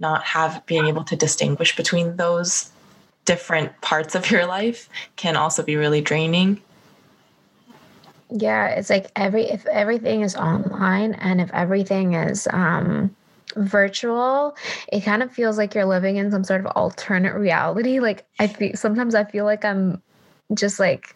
not 0.00 0.22
have 0.24 0.64
being 0.66 0.86
able 0.86 1.04
to 1.04 1.16
distinguish 1.16 1.76
between 1.76 2.16
those 2.16 2.70
different 3.24 3.78
parts 3.80 4.14
of 4.14 4.30
your 4.30 4.46
life 4.46 4.88
can 5.16 5.36
also 5.36 5.62
be 5.62 5.76
really 5.76 6.00
draining. 6.00 6.60
Yeah, 8.30 8.68
it's 8.68 8.90
like 8.90 9.10
every 9.16 9.44
if 9.44 9.66
everything 9.66 10.22
is 10.22 10.36
online 10.36 11.14
and 11.14 11.40
if 11.40 11.50
everything 11.52 12.14
is 12.14 12.46
um 12.52 13.14
virtual, 13.56 14.56
it 14.92 15.00
kind 15.00 15.22
of 15.22 15.32
feels 15.32 15.58
like 15.58 15.74
you're 15.74 15.86
living 15.86 16.16
in 16.16 16.30
some 16.30 16.44
sort 16.44 16.60
of 16.60 16.66
alternate 16.74 17.34
reality. 17.34 18.00
Like 18.00 18.26
I 18.38 18.46
feel 18.46 18.76
sometimes 18.76 19.14
I 19.14 19.24
feel 19.24 19.44
like 19.44 19.64
I'm 19.64 20.02
just 20.54 20.78
like 20.78 21.14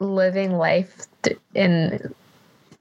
living 0.00 0.52
life 0.52 1.06
in 1.54 2.14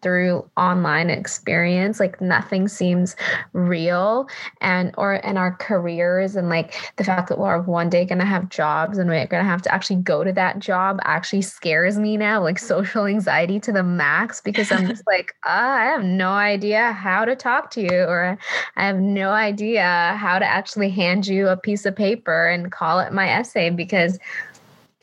through 0.04 0.48
online 0.58 1.10
experience 1.10 2.00
like 2.00 2.20
nothing 2.22 2.68
seems 2.68 3.16
real 3.54 4.28
and 4.62 4.94
or 4.98 5.16
in 5.16 5.38
our 5.38 5.56
careers 5.56 6.36
and 6.36 6.50
like 6.50 6.76
the 6.98 7.04
fact 7.04 7.30
that 7.30 7.40
we're 7.40 7.62
one 7.62 7.90
day 7.90 8.06
gonna 8.06 8.26
have 8.26 8.50
jobs 8.50 8.98
and 8.98 9.10
we're 9.10 9.26
gonna 9.26 9.44
have 9.44 9.62
to 9.62 9.74
actually 9.74 9.96
go 9.96 10.24
to 10.24 10.34
that 10.34 10.60
job 10.60 11.00
actually 11.04 11.42
scares 11.42 11.98
me 11.98 12.18
now 12.18 12.42
like 12.42 12.60
social 12.60 13.06
anxiety 13.06 13.60
to 13.60 13.72
the 13.72 13.84
max 13.84 14.42
because 14.42 14.72
i'm 14.72 14.86
just 14.88 15.04
like 15.08 15.34
uh, 15.44 15.50
i 15.50 15.86
have 15.86 16.04
no 16.04 16.30
idea 16.30 16.92
how 16.92 17.26
to 17.26 17.36
talk 17.36 17.72
to 17.72 17.82
you 17.82 18.04
or 18.04 18.38
i 18.76 18.86
have 18.86 19.00
no 19.00 19.30
idea 19.30 20.16
how 20.20 20.38
to 20.38 20.46
actually 20.46 20.90
hand 20.90 21.26
you 21.26 21.48
a 21.48 21.58
piece 21.58 21.86
of 21.86 21.96
paper 21.96 22.48
and 22.48 22.72
call 22.72 23.00
it 23.00 23.14
my 23.14 23.30
essay 23.30 23.70
because 23.70 24.20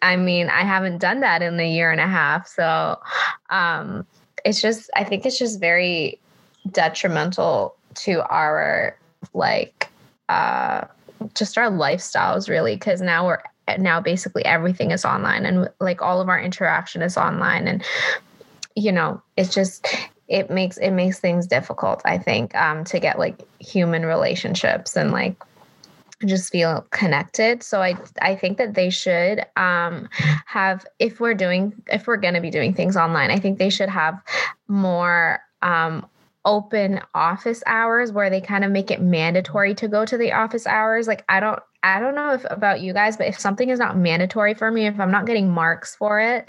I 0.03 0.17
mean, 0.17 0.49
I 0.49 0.63
haven't 0.63 0.99
done 0.99 1.21
that 1.21 1.43
in 1.43 1.59
a 1.61 1.69
year 1.69 1.91
and 1.91 2.01
a 2.01 2.07
half. 2.07 2.49
So 2.49 2.99
um, 3.51 4.07
it's 4.45 4.61
just 4.61 4.91
I 4.95 5.05
think 5.05 5.27
it's 5.27 5.39
just 5.39 5.61
very 5.61 6.19
detrimental 6.71 7.75
to 7.95 8.23
our 8.29 8.97
like 9.35 9.89
uh 10.29 10.85
just 11.35 11.59
our 11.59 11.71
lifestyles 11.71 12.49
really 12.49 12.77
because 12.77 13.01
now 13.01 13.27
we're 13.27 13.43
now 13.79 14.01
basically 14.01 14.45
everything 14.45 14.91
is 14.91 15.05
online 15.05 15.47
and 15.47 15.69
like 15.81 16.03
all 16.03 16.21
of 16.21 16.29
our 16.29 16.41
interaction 16.41 17.03
is 17.03 17.17
online 17.17 17.69
and 17.69 17.85
you 18.75 18.91
know 18.91 19.21
it's 19.37 19.55
just 19.55 19.87
it 20.29 20.51
makes 20.51 20.77
it 20.79 20.91
makes 20.93 21.21
things 21.21 21.47
difficult 21.47 22.01
i 22.05 22.17
think 22.17 22.55
um 22.55 22.85
to 22.85 22.99
get 22.99 23.19
like 23.19 23.47
human 23.59 24.05
relationships 24.07 24.97
and 24.97 25.13
like 25.13 25.37
just 26.27 26.53
feel 26.53 26.87
connected 26.91 27.63
so 27.63 27.81
i 27.81 27.95
i 28.21 28.35
think 28.35 28.59
that 28.59 28.75
they 28.75 28.91
should 28.91 29.45
um 29.57 30.09
have 30.47 30.85
if 30.99 31.21
we're 31.21 31.35
doing 31.35 31.73
if 31.91 32.07
we're 32.07 32.17
going 32.17 32.35
to 32.35 32.41
be 32.41 32.51
doing 32.51 32.75
things 32.75 32.97
online 32.97 33.31
i 33.31 33.39
think 33.39 33.59
they 33.59 33.71
should 33.71 33.89
have 33.89 34.21
more 34.69 35.41
um 35.63 36.07
open 36.45 37.01
office 37.15 37.63
hours 37.67 38.13
where 38.13 38.31
they 38.31 38.41
kind 38.41 38.65
of 38.65 38.71
make 38.71 38.91
it 38.91 39.01
mandatory 39.01 39.75
to 39.75 39.89
go 39.89 40.05
to 40.05 40.17
the 40.17 40.33
office 40.33 40.67
hours 40.67 41.07
like 41.07 41.25
i 41.29 41.41
don't 41.41 41.61
i 41.83 42.01
don't 42.01 42.15
know 42.15 42.33
if 42.33 42.45
about 42.51 42.81
you 42.81 42.93
guys 42.93 43.17
but 43.17 43.27
if 43.27 43.39
something 43.39 43.69
is 43.69 43.79
not 43.79 43.97
mandatory 43.97 44.55
for 44.55 44.71
me 44.71 44.87
if 44.87 44.99
i'm 44.99 45.11
not 45.11 45.27
getting 45.27 45.51
marks 45.51 45.95
for 45.95 46.21
it 46.21 46.49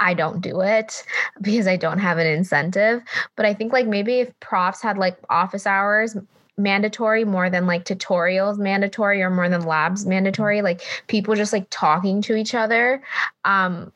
I 0.00 0.14
don't 0.14 0.40
do 0.40 0.60
it 0.62 1.04
because 1.40 1.68
I 1.68 1.76
don't 1.76 1.98
have 1.98 2.18
an 2.18 2.26
incentive. 2.26 3.02
But 3.36 3.46
I 3.46 3.54
think 3.54 3.72
like 3.72 3.86
maybe 3.86 4.18
if 4.18 4.40
profs 4.40 4.82
had 4.82 4.98
like 4.98 5.16
office 5.30 5.64
hours, 5.64 6.16
mandatory 6.58 7.24
more 7.24 7.48
than 7.48 7.66
like 7.66 7.84
tutorials 7.84 8.58
mandatory 8.58 9.22
or 9.22 9.30
more 9.30 9.48
than 9.48 9.64
labs 9.64 10.04
mandatory 10.04 10.60
like 10.60 10.82
people 11.06 11.34
just 11.34 11.52
like 11.52 11.66
talking 11.70 12.20
to 12.20 12.36
each 12.36 12.54
other 12.54 13.02
um 13.44 13.90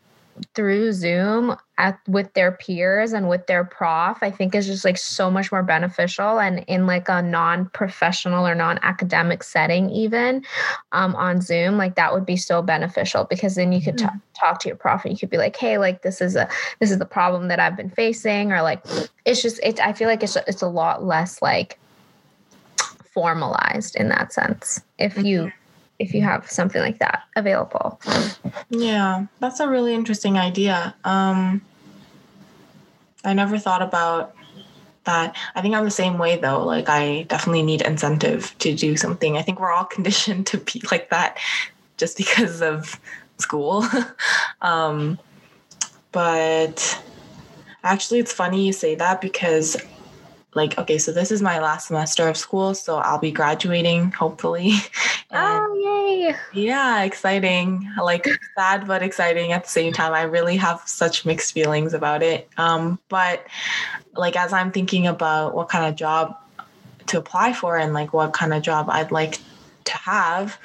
through 0.55 0.93
zoom 0.93 1.57
at 1.79 1.99
with 2.09 2.33
their 2.35 2.53
peers 2.53 3.13
and 3.13 3.29
with 3.29 3.47
their 3.47 3.65
prof 3.65 4.19
i 4.23 4.31
think 4.31 4.55
is 4.55 4.67
just 4.67 4.85
like 4.85 4.97
so 4.99 5.31
much 5.31 5.53
more 5.53 5.63
beneficial 5.63 6.39
and 6.39 6.65
in 6.67 6.87
like 6.87 7.09
a 7.09 7.23
non-professional 7.23 8.47
or 8.47 8.55
non-academic 8.55 9.43
setting 9.43 9.91
even 9.91 10.45
um, 10.93 11.15
on 11.17 11.41
zoom 11.41 11.77
like 11.77 11.95
that 11.95 12.13
would 12.13 12.27
be 12.27 12.37
so 12.37 12.63
beneficial 12.63 13.25
because 13.25 13.55
then 13.55 13.73
you 13.73 13.81
could 13.81 13.97
mm-hmm. 13.97 14.15
t- 14.15 14.23
talk 14.39 14.59
to 14.59 14.69
your 14.69 14.77
prof 14.77 15.05
and 15.05 15.13
you 15.13 15.19
could 15.19 15.31
be 15.31 15.39
like 15.39 15.57
hey 15.57 15.79
like 15.79 16.03
this 16.03 16.21
is 16.21 16.37
a 16.37 16.49
this 16.81 16.91
is 16.91 16.99
the 16.99 17.07
problem 17.07 17.49
that 17.49 17.61
i've 17.61 17.77
been 17.77 17.91
facing 17.91 18.53
or 18.53 18.63
like 18.63 18.85
it's 19.25 19.43
just 19.43 19.61
it's 19.63 19.81
i 19.81 19.93
feel 19.93 20.09
like 20.09 20.23
it's 20.23 20.37
it's 20.47 20.63
a 20.63 20.69
lot 20.69 21.05
less 21.05 21.41
like 21.41 21.79
formalized 23.17 23.97
in 23.97 24.11
that 24.11 24.31
sense 24.31 24.83
if 24.99 25.17
you 25.17 25.39
mm-hmm. 25.45 25.49
if 25.99 26.13
you 26.13 26.21
have 26.21 26.47
something 26.51 26.83
like 26.83 26.99
that 26.99 27.23
available. 27.35 27.99
Yeah 28.69 29.25
that's 29.41 29.59
a 29.59 29.67
really 29.67 29.95
interesting 29.95 30.37
idea. 30.37 30.95
Um 31.03 31.63
i 33.25 33.33
never 33.33 33.59
thought 33.59 33.81
about 33.81 34.35
that. 35.05 35.35
I 35.55 35.63
think 35.63 35.75
i'm 35.75 35.85
the 35.87 35.91
same 35.91 36.19
way 36.19 36.37
though. 36.37 36.63
Like 36.63 36.91
i 36.91 37.23
definitely 37.23 37.63
need 37.63 37.81
incentive 37.81 38.55
to 38.59 38.75
do 38.75 38.99
something. 38.99 39.39
I 39.39 39.43
think 39.43 39.61
we're 39.61 39.73
all 39.73 39.85
conditioned 39.97 40.47
to 40.49 40.59
be 40.59 40.83
like 40.93 41.09
that 41.09 41.39
just 41.97 42.19
because 42.19 42.61
of 42.61 43.01
school. 43.39 43.83
Um 44.61 45.19
but 46.13 47.03
actually 47.83 48.19
it's 48.21 48.33
funny 48.33 48.67
you 48.67 48.75
say 48.75 48.95
that 48.95 49.23
because 49.23 49.77
like 50.57 50.77
okay 50.79 50.99
so 50.99 51.13
this 51.13 51.31
is 51.31 51.43
my 51.43 51.61
last 51.61 51.89
semester 51.89 52.27
of 52.29 52.37
school 52.37 52.75
so 52.75 52.97
i'll 52.97 53.19
be 53.19 53.31
graduating 53.31 54.11
hopefully. 54.13 54.73
Oh 55.33 56.21
yay. 56.23 56.37
yeah 56.55 57.03
exciting. 57.03 57.91
Like 58.01 58.29
sad 58.57 58.87
but 58.87 59.03
exciting 59.03 59.51
at 59.51 59.65
the 59.65 59.69
same 59.69 59.93
time. 59.93 60.15
I 60.15 60.23
really 60.23 60.57
have 60.57 60.81
such 60.87 61.27
mixed 61.27 61.53
feelings 61.53 61.95
about 61.95 62.23
it. 62.23 62.49
Um, 62.57 63.01
but 63.09 63.45
like 64.19 64.37
as 64.37 64.53
i'm 64.53 64.73
thinking 64.73 65.07
about 65.07 65.55
what 65.55 65.69
kind 65.69 65.87
of 65.87 65.95
job 65.95 66.37
to 67.07 67.19
apply 67.19 67.53
for 67.53 67.77
and 67.77 67.95
like 67.95 68.13
what 68.13 68.33
kind 68.33 68.53
of 68.53 68.63
job 68.63 68.89
i'd 68.91 69.13
like 69.13 69.39
to 69.85 69.97
have 69.97 70.59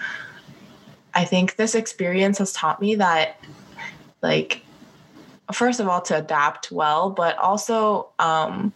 i 1.14 1.24
think 1.24 1.56
this 1.56 1.76
experience 1.76 2.38
has 2.38 2.52
taught 2.54 2.82
me 2.82 2.96
that 2.96 3.40
like 4.22 4.64
first 5.52 5.80
of 5.80 5.88
all 5.88 6.02
to 6.02 6.18
adapt 6.18 6.72
well 6.72 7.10
but 7.10 7.38
also 7.38 8.10
um 8.20 8.74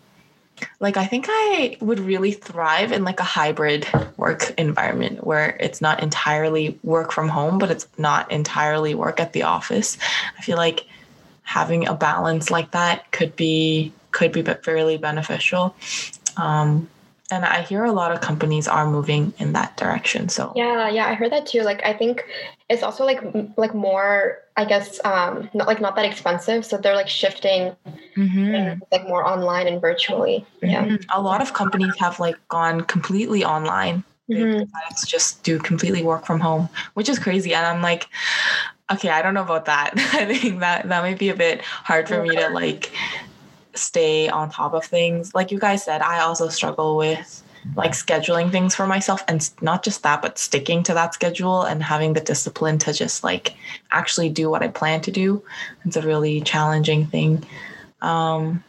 like 0.79 0.97
i 0.97 1.05
think 1.05 1.25
i 1.27 1.77
would 1.81 1.99
really 1.99 2.31
thrive 2.31 2.91
in 2.91 3.03
like 3.03 3.19
a 3.19 3.23
hybrid 3.23 3.87
work 4.17 4.53
environment 4.57 5.25
where 5.25 5.57
it's 5.59 5.81
not 5.81 6.01
entirely 6.01 6.79
work 6.83 7.11
from 7.11 7.27
home 7.27 7.57
but 7.57 7.71
it's 7.71 7.87
not 7.97 8.31
entirely 8.31 8.95
work 8.95 9.19
at 9.19 9.33
the 9.33 9.43
office. 9.43 9.97
I 10.37 10.41
feel 10.41 10.57
like 10.57 10.85
having 11.43 11.87
a 11.87 11.93
balance 11.93 12.49
like 12.49 12.71
that 12.71 13.11
could 13.11 13.35
be 13.35 13.93
could 14.11 14.31
be 14.31 14.41
but 14.41 14.63
fairly 14.63 14.97
beneficial. 14.97 15.75
Um, 16.37 16.89
and 17.31 17.43
i 17.43 17.61
hear 17.61 17.83
a 17.83 17.91
lot 17.91 18.11
of 18.11 18.21
companies 18.21 18.67
are 18.67 18.89
moving 18.89 19.33
in 19.39 19.53
that 19.53 19.75
direction 19.77 20.29
so. 20.29 20.53
Yeah 20.55 20.89
yeah 20.89 21.07
i 21.07 21.13
heard 21.13 21.31
that 21.31 21.47
too. 21.47 21.61
Like 21.61 21.81
i 21.85 21.93
think 21.93 22.23
it's 22.69 22.83
also 22.83 23.05
like 23.05 23.21
like 23.57 23.73
more 23.73 24.39
i 24.57 24.65
guess 24.65 24.99
um 25.05 25.49
not 25.53 25.67
like 25.67 25.81
not 25.81 25.95
that 25.95 26.05
expensive 26.05 26.65
so 26.65 26.77
they're 26.77 26.95
like 26.95 27.09
shifting 27.09 27.75
mm-hmm. 28.15 28.79
like 28.91 29.07
more 29.07 29.25
online 29.25 29.67
and 29.67 29.81
virtually 29.81 30.45
yeah 30.61 30.83
mm-hmm. 30.83 30.95
a 31.13 31.21
lot 31.21 31.41
of 31.41 31.53
companies 31.53 31.93
have 31.97 32.19
like 32.19 32.35
gone 32.47 32.81
completely 32.81 33.43
online 33.43 34.03
mm-hmm. 34.29 34.59
to 34.59 35.05
just 35.05 35.43
do 35.43 35.59
completely 35.59 36.03
work 36.03 36.25
from 36.25 36.39
home 36.39 36.69
which 36.93 37.09
is 37.09 37.19
crazy 37.19 37.53
and 37.53 37.65
i'm 37.65 37.81
like 37.81 38.07
okay 38.91 39.09
i 39.09 39.21
don't 39.21 39.33
know 39.33 39.43
about 39.43 39.65
that 39.65 39.91
i 40.13 40.25
think 40.25 40.59
that 40.59 40.87
that 40.87 41.01
might 41.01 41.19
be 41.19 41.29
a 41.29 41.35
bit 41.35 41.61
hard 41.61 42.07
for 42.07 42.21
me 42.21 42.35
to 42.35 42.49
like 42.49 42.91
stay 43.77 44.27
on 44.29 44.49
top 44.49 44.73
of 44.73 44.85
things. 44.85 45.33
Like 45.35 45.51
you 45.51 45.59
guys 45.59 45.83
said, 45.83 46.01
I 46.01 46.21
also 46.21 46.49
struggle 46.49 46.97
with 46.97 47.43
like 47.75 47.91
scheduling 47.91 48.51
things 48.51 48.75
for 48.75 48.85
myself 48.85 49.23
and 49.27 49.49
not 49.61 49.83
just 49.83 50.03
that 50.03 50.21
but 50.21 50.37
sticking 50.37 50.83
to 50.83 50.93
that 50.93 51.13
schedule 51.13 51.63
and 51.63 51.81
having 51.81 52.13
the 52.13 52.21
discipline 52.21 52.77
to 52.77 52.93
just 52.93 53.23
like 53.23 53.55
actually 53.91 54.29
do 54.29 54.49
what 54.49 54.61
i 54.61 54.67
plan 54.67 55.01
to 55.01 55.11
do. 55.11 55.43
It's 55.85 55.97
a 55.97 56.01
really 56.01 56.41
challenging 56.41 57.05
thing. 57.07 57.45
Um 58.01 58.63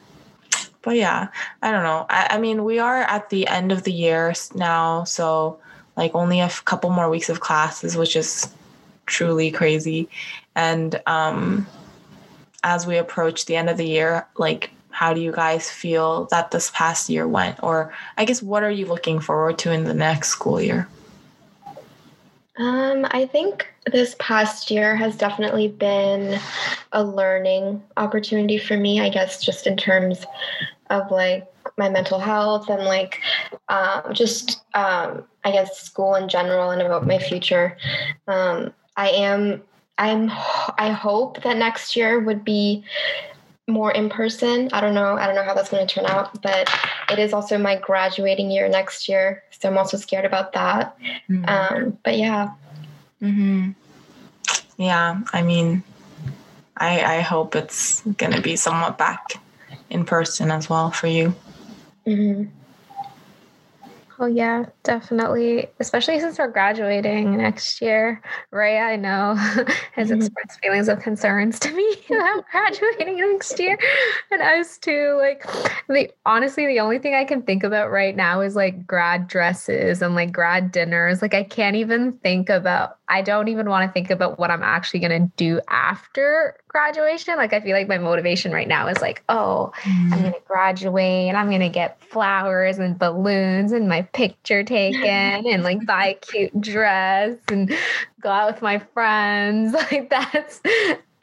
but 0.83 0.97
yeah 0.97 1.29
i 1.63 1.71
don't 1.71 1.83
know. 1.83 2.07
I, 2.09 2.29
I 2.31 2.39
mean 2.39 2.65
we 2.65 2.79
are 2.79 3.03
at 3.03 3.31
the 3.31 3.47
end 3.47 3.73
of 3.73 3.83
the 3.83 3.93
year 3.93 4.35
now 4.55 5.05
so 5.05 5.59
like 5.97 6.15
only 6.15 6.41
a 6.41 6.49
couple 6.65 6.91
more 6.91 7.11
weeks 7.11 7.29
of 7.29 7.41
classes 7.41 7.97
which 7.97 8.17
is 8.17 8.49
truly 9.05 9.51
crazy. 9.51 10.09
And 10.55 11.01
um 11.07 11.67
as 12.65 12.87
we 12.87 12.97
approach 12.97 13.45
the 13.45 13.57
end 13.57 13.69
of 13.69 13.77
the 13.77 13.87
year 13.87 14.27
like 14.37 14.71
how 14.97 15.13
do 15.13 15.21
you 15.21 15.31
guys 15.31 15.71
feel 15.71 16.25
that 16.31 16.53
this 16.53 16.71
past 16.71 17.11
year 17.11 17.29
went? 17.29 17.63
Or 17.63 17.93
I 18.17 18.25
guess 18.25 18.43
what 18.43 18.63
are 18.63 18.71
you 18.71 18.87
looking 18.87 19.21
forward 19.21 19.59
to 19.59 19.71
in 19.71 19.85
the 19.85 19.93
next 19.93 20.31
school 20.31 20.59
year? 20.59 20.89
Um, 22.57 23.07
I 23.11 23.27
think 23.27 23.67
this 23.93 24.17
past 24.19 24.71
year 24.71 24.97
has 24.97 25.15
definitely 25.15 25.69
been 25.69 26.41
a 26.93 27.05
learning 27.05 27.83
opportunity 27.99 28.57
for 28.57 28.79
me, 28.79 28.99
I 28.99 29.11
guess, 29.11 29.45
just 29.45 29.67
in 29.67 29.77
terms 29.77 30.25
of 30.89 31.11
like 31.11 31.47
my 31.77 31.91
mental 31.91 32.19
health 32.19 32.71
and 32.71 32.85
like 32.85 33.21
um, 33.69 34.15
just, 34.15 34.63
um, 34.73 35.25
I 35.45 35.53
guess, 35.53 35.79
school 35.79 36.15
in 36.15 36.27
general 36.31 36.71
and 36.71 36.81
about 36.81 37.07
my 37.07 37.19
future. 37.19 37.77
Um, 38.29 38.73
I 38.97 39.11
am, 39.11 39.63
I'm, 39.99 40.31
I 40.79 40.89
hope 40.89 41.43
that 41.43 41.59
next 41.59 41.97
year 41.97 42.19
would 42.19 42.47
be 42.47 42.83
more 43.67 43.91
in 43.91 44.09
person. 44.09 44.69
I 44.73 44.81
don't 44.81 44.95
know. 44.95 45.17
I 45.17 45.27
don't 45.27 45.35
know 45.35 45.43
how 45.43 45.55
that's 45.55 45.71
going 45.71 45.87
to 45.87 45.93
turn 45.93 46.07
out, 46.07 46.41
but 46.43 46.69
it 47.11 47.19
is 47.19 47.33
also 47.33 47.59
my 47.59 47.77
graduating 47.77 48.51
year 48.51 48.69
next 48.69 49.09
year, 49.09 49.43
so 49.51 49.69
I'm 49.69 49.79
also 49.79 49.97
scared 49.97 50.25
about 50.25 50.53
that. 50.53 50.97
Mm-hmm. 51.29 51.45
Um, 51.49 51.99
but 52.05 52.17
yeah. 52.17 52.51
Mm-hmm. 53.21 53.71
Yeah. 54.79 55.21
I 55.33 55.43
mean, 55.43 55.83
I, 56.77 57.17
I 57.17 57.21
hope 57.21 57.57
it's 57.57 58.03
going 58.03 58.33
to 58.33 58.41
be 58.41 58.57
somewhat 58.57 58.99
back 58.99 59.35
in 59.91 60.05
person 60.05 60.51
as 60.51 60.69
well 60.69 60.91
for 60.91 61.07
you. 61.07 61.35
Mm-hmm. 62.07 62.45
Oh 64.19 64.27
yeah, 64.27 64.65
definitely. 64.87 65.69
Especially 65.81 66.19
since 66.21 66.39
we're 66.39 66.49
graduating 66.49 67.37
next 67.37 67.83
year. 67.83 68.23
Ray, 68.53 68.79
I 68.79 68.97
know, 68.97 69.35
has 69.93 70.11
Mhm. 70.11 70.17
expressed 70.17 70.61
feelings 70.63 70.89
of 70.89 71.01
concerns 71.01 71.59
to 71.61 71.71
me 71.73 71.97
about 72.11 72.45
graduating 72.51 73.17
next 73.19 73.59
year. 73.59 73.77
And 74.31 74.41
us 74.41 74.79
too. 74.79 75.17
Like 75.21 75.45
the 75.89 76.11
honestly, 76.25 76.67
the 76.67 76.81
only 76.81 76.99
thing 76.99 77.15
I 77.15 77.25
can 77.25 77.43
think 77.43 77.65
about 77.65 77.91
right 77.91 78.15
now 78.17 78.41
is 78.41 78.55
like 78.57 78.87
grad 78.87 79.27
dresses 79.27 80.01
and 80.01 80.15
like 80.15 80.33
grad 80.33 80.71
dinners. 80.73 81.21
Like 81.21 81.35
I 81.35 81.43
can't 81.43 81.77
even 81.77 82.13
think 82.19 82.49
about 82.49 82.99
I 83.09 83.23
don't 83.23 83.47
even 83.49 83.69
want 83.69 83.89
to 83.89 83.93
think 83.93 84.11
about 84.11 84.39
what 84.39 84.51
I'm 84.51 84.63
actually 84.65 85.01
gonna 85.01 85.31
do 85.37 85.61
after 85.69 86.57
graduation. 86.69 87.37
Like 87.37 87.53
I 87.53 87.61
feel 87.61 87.77
like 87.77 87.89
my 87.89 87.99
motivation 87.99 88.53
right 88.53 88.67
now 88.67 88.87
is 88.89 89.01
like, 89.01 89.23
oh, 89.29 89.73
I'm 89.85 90.11
gonna 90.11 90.33
graduate 90.47 91.29
and 91.29 91.37
I'm 91.37 91.51
gonna 91.51 91.69
get 91.69 92.01
flowers 92.03 92.79
and 92.79 92.99
balloons 92.99 93.73
and 93.73 93.89
my 93.89 94.03
picture 94.03 94.63
taken 94.63 94.76
and 94.77 95.63
like 95.63 95.85
buy 95.87 96.09
a 96.09 96.15
cute 96.15 96.61
dress 96.61 97.37
and 97.49 97.73
go 98.21 98.31
out 98.31 98.53
with 98.53 98.63
my 98.63 98.79
friends. 98.79 99.75
Like 99.91 100.11
that's 100.11 100.61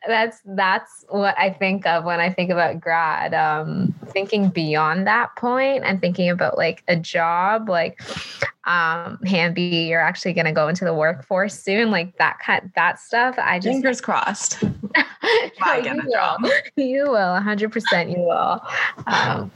that's 0.08 0.42
that's 0.46 1.06
what 1.10 1.38
I 1.38 1.50
think 1.50 1.86
of 1.86 2.04
when 2.04 2.20
I 2.20 2.32
think 2.32 2.50
about 2.50 2.80
grad. 2.80 3.34
Um 3.34 3.94
thinking 4.08 4.50
beyond 4.50 5.08
that 5.08 5.36
point 5.36 5.84
and 5.86 6.00
thinking 6.00 6.30
about 6.30 6.58
like 6.58 6.84
a 6.88 6.96
job, 6.96 7.70
like 7.70 8.00
um 8.66 9.20
Hamby, 9.26 9.88
you're 9.90 10.00
actually 10.00 10.34
gonna 10.34 10.54
go 10.54 10.68
into 10.68 10.86
the 10.86 10.94
workforce 10.94 11.60
soon, 11.60 11.92
like 11.92 12.18
that 12.18 12.40
kind 12.40 12.72
that 12.76 13.00
stuff. 13.00 13.36
I 13.38 13.60
just 13.60 13.74
Fingers 13.74 14.02
crossed. 14.02 14.62
no, 14.64 14.70
I 15.62 15.82
get 15.82 15.96
you 15.96 16.02
will. 16.06 16.52
You 16.76 17.04
will, 17.10 17.40
100% 17.40 18.12
you 18.12 18.20
will. 18.20 18.62
Um, 19.08 19.52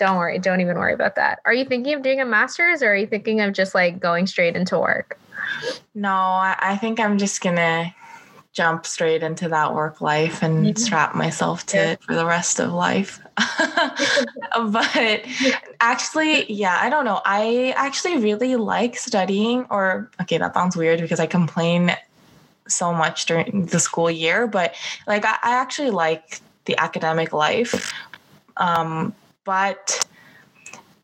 don't 0.00 0.16
worry. 0.16 0.38
Don't 0.38 0.62
even 0.62 0.78
worry 0.78 0.94
about 0.94 1.14
that. 1.16 1.40
Are 1.44 1.52
you 1.52 1.66
thinking 1.66 1.92
of 1.92 2.02
doing 2.02 2.22
a 2.22 2.24
master's 2.24 2.82
or 2.82 2.92
are 2.92 2.96
you 2.96 3.06
thinking 3.06 3.42
of 3.42 3.52
just 3.52 3.74
like 3.74 4.00
going 4.00 4.26
straight 4.26 4.56
into 4.56 4.78
work? 4.78 5.20
No, 5.94 6.10
I, 6.10 6.78
think 6.80 6.98
I'm 6.98 7.18
just 7.18 7.42
gonna 7.42 7.94
jump 8.54 8.86
straight 8.86 9.22
into 9.22 9.50
that 9.50 9.74
work 9.74 10.00
life 10.00 10.42
and 10.42 10.74
Mhm. 10.74 10.78
strap 10.78 11.14
myself 11.14 11.66
to 11.66 11.76
Yeah. 11.76 11.90
it 11.90 12.02
for 12.02 12.14
the 12.14 12.24
rest 12.24 12.60
of 12.60 12.72
life. 12.72 13.20
but 14.56 15.20
actually, 15.82 16.50
yeah, 16.50 16.78
I 16.80 16.88
don't 16.88 17.04
know. 17.04 17.20
I 17.26 17.74
actually 17.76 18.16
really 18.16 18.56
like 18.56 18.96
studying, 18.96 19.66
or 19.68 20.10
okay, 20.22 20.38
that 20.38 20.54
sounds 20.54 20.76
weird 20.78 21.02
because 21.02 21.20
I 21.20 21.26
complain 21.26 21.94
so 22.66 22.94
much 22.94 23.26
during 23.26 23.66
the 23.66 23.78
school 23.78 24.10
year, 24.10 24.46
but 24.46 24.74
like 25.06 25.26
I, 25.26 25.36
I 25.42 25.56
actually 25.56 25.90
like 25.90 26.40
the 26.64 26.78
academic 26.78 27.34
life. 27.34 27.92
Um, 28.56 29.14
but 29.50 30.06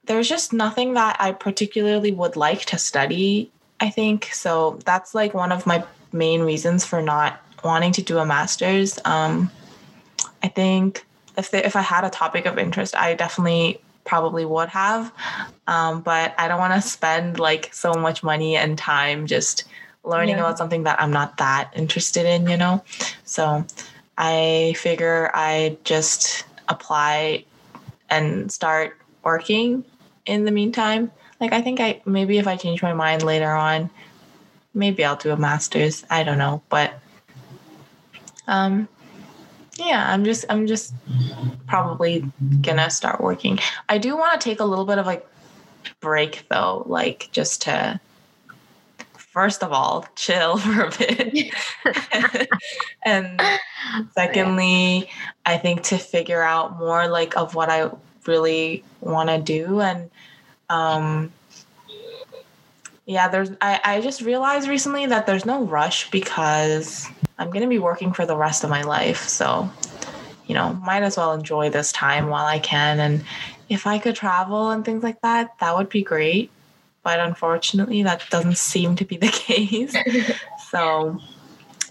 there's 0.05 0.29
just 0.29 0.53
nothing 0.53 0.95
that 0.95 1.17
I 1.19 1.33
particularly 1.33 2.13
would 2.13 2.37
like 2.37 2.65
to 2.67 2.79
study, 2.79 3.51
I 3.81 3.91
think. 3.91 4.27
So 4.33 4.79
that's 4.85 5.17
like 5.17 5.35
one 5.35 5.51
of 5.51 5.67
my 5.67 5.83
main 6.13 6.43
reasons 6.43 6.85
for 6.85 7.03
not 7.03 7.43
wanting 7.65 7.91
to 7.91 8.03
do 8.03 8.19
a 8.19 8.25
master's. 8.25 9.01
Um, 9.05 9.51
I 10.45 10.49
think 10.49 11.05
if, 11.37 11.51
the, 11.51 11.67
if 11.67 11.75
I 11.75 11.81
had 11.81 12.05
a 12.05 12.09
topic 12.09 12.47
of 12.47 12.57
interest, 12.57 12.95
I 12.95 13.15
definitely 13.15 13.81
probably 14.05 14.45
would 14.45 14.69
have. 14.69 15.13
Um, 15.67 16.03
but 16.03 16.33
I 16.39 16.47
don't 16.47 16.61
want 16.61 16.81
to 16.81 16.89
spend 16.89 17.41
like 17.41 17.75
so 17.75 17.95
much 17.95 18.23
money 18.23 18.55
and 18.55 18.79
time 18.79 19.27
just 19.27 19.65
learning 20.05 20.37
Yeah. 20.37 20.45
about 20.45 20.57
something 20.57 20.85
that 20.85 21.03
I'm 21.03 21.11
not 21.11 21.39
that 21.39 21.73
interested 21.75 22.27
in, 22.27 22.49
you 22.49 22.57
know? 22.57 22.85
So 23.25 23.67
I 24.17 24.77
figure 24.77 25.33
I 25.35 25.79
just 25.83 26.45
apply 26.69 27.45
and 28.11 28.51
start 28.51 28.99
working 29.23 29.85
in 30.27 30.45
the 30.45 30.51
meantime. 30.51 31.11
Like 31.41 31.53
I 31.53 31.63
think 31.63 31.81
I 31.81 32.01
maybe 32.05 32.39
if 32.39 32.47
I 32.47 32.57
change 32.57 32.83
my 32.83 32.93
mind 32.93 33.23
later 33.23 33.51
on, 33.51 33.91
maybe 34.75 35.05
I'll 35.05 35.17
do 35.17 35.31
a 35.31 35.37
master's. 35.37 36.05
I 36.11 36.23
don't 36.23 36.39
know, 36.39 36.63
but 36.69 36.95
um 38.47 38.89
yeah, 39.79 40.11
I'm 40.11 40.25
just 40.25 40.45
I'm 40.49 40.67
just 40.67 40.95
probably 41.67 42.25
gonna 42.63 42.91
start 42.91 43.21
working. 43.21 43.59
I 43.89 43.99
do 43.99 44.17
want 44.17 44.41
to 44.41 44.45
take 44.45 44.61
a 44.61 44.65
little 44.65 44.87
bit 44.87 44.99
of 44.99 45.07
like 45.07 45.27
break 46.01 46.47
though, 46.49 46.85
like 46.87 47.29
just 47.33 47.63
to 47.63 48.01
first 49.37 49.63
of 49.63 49.71
all 49.71 50.07
chill 50.17 50.57
for 50.57 50.85
a 50.85 50.91
bit. 50.97 51.53
and 53.05 53.41
secondly, 54.15 55.11
I 55.45 55.59
think 55.59 55.83
to 55.85 55.99
figure 55.99 56.43
out 56.43 56.79
more 56.79 57.07
like 57.07 57.37
of 57.37 57.55
what 57.55 57.69
I 57.69 57.91
really 58.27 58.83
want 59.01 59.29
to 59.29 59.39
do 59.39 59.81
and 59.81 60.11
um 60.69 61.33
yeah 63.07 63.29
there's 63.29 63.51
I, 63.61 63.81
I 63.85 64.01
just 64.01 64.21
realized 64.21 64.69
recently 64.69 65.07
that 65.07 65.27
there's 65.27 65.47
no 65.47 65.63
rush 65.63 66.11
because 66.11 67.07
i'm 67.39 67.51
going 67.51 67.63
to 67.63 67.69
be 67.69 67.79
working 67.79 68.13
for 68.13 68.27
the 68.27 68.37
rest 68.37 68.65
of 68.65 68.71
my 68.71 68.83
life. 68.83 69.29
So 69.29 69.71
you 70.49 70.57
know 70.57 70.73
might 70.85 71.05
as 71.05 71.17
well 71.17 71.35
enjoy 71.35 71.71
this 71.71 71.93
time 71.93 72.31
while 72.31 72.47
i 72.47 72.59
can. 72.59 72.99
And 72.99 73.25
if 73.69 73.87
i 73.87 73.99
could 73.99 74.17
travel 74.17 74.71
and 74.71 74.85
things 74.85 75.05
like 75.05 75.21
that 75.21 75.57
that 75.61 75.77
would 75.77 75.89
be 75.89 76.03
great 76.03 76.51
but 77.07 77.21
unfortunately 77.21 78.03
that 78.03 78.21
doesn't 78.31 78.59
seem 78.59 78.97
to 78.97 79.05
be 79.05 79.17
the 79.17 79.29
case 79.47 79.95
so 80.71 81.17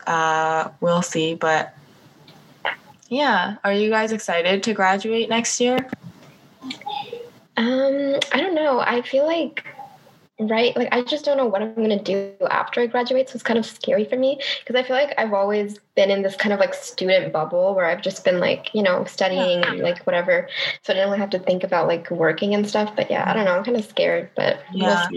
uh 0.07 0.67
we'll 0.81 1.01
see 1.01 1.33
but 1.35 1.73
yeah 3.07 3.55
are 3.63 3.71
you 3.71 3.89
guys 3.89 4.11
excited 4.11 4.61
to 4.61 4.73
graduate 4.73 5.29
next 5.29 5.61
year 5.61 5.77
Um, 7.57 8.19
I 8.33 8.41
don't 8.41 8.53
know. 8.53 8.81
I 8.81 9.01
feel 9.01 9.25
like 9.25 9.63
right 10.39 10.75
like 10.75 10.89
I 10.91 11.01
just 11.01 11.23
don't 11.23 11.37
know 11.37 11.45
what 11.45 11.61
I'm 11.61 11.73
gonna 11.75 12.01
do 12.01 12.33
after 12.51 12.81
I 12.81 12.87
graduate. 12.87 13.29
So 13.29 13.35
it's 13.35 13.43
kind 13.43 13.57
of 13.57 13.65
scary 13.65 14.03
for 14.05 14.17
me 14.17 14.39
because 14.59 14.75
I 14.75 14.83
feel 14.85 14.95
like 14.95 15.13
I've 15.17 15.33
always 15.33 15.79
been 15.95 16.11
in 16.11 16.23
this 16.23 16.35
kind 16.35 16.51
of 16.51 16.59
like 16.59 16.73
student 16.73 17.31
bubble 17.31 17.73
where 17.73 17.85
I've 17.85 18.01
just 18.01 18.25
been 18.25 18.39
like, 18.39 18.73
you 18.73 18.83
know, 18.83 19.05
studying 19.05 19.63
and 19.63 19.79
like 19.79 20.03
whatever. 20.05 20.49
So 20.83 20.91
I 20.91 20.95
didn't 20.95 21.09
really 21.09 21.19
have 21.19 21.29
to 21.31 21.39
think 21.39 21.63
about 21.63 21.87
like 21.87 22.11
working 22.11 22.53
and 22.53 22.67
stuff. 22.67 22.93
But 22.95 23.09
yeah, 23.09 23.29
I 23.29 23.33
don't 23.33 23.45
know. 23.45 23.55
I'm 23.57 23.63
kind 23.63 23.77
of 23.77 23.85
scared, 23.85 24.29
but 24.35 24.59
we'll 24.73 24.81
Yeah. 24.83 25.07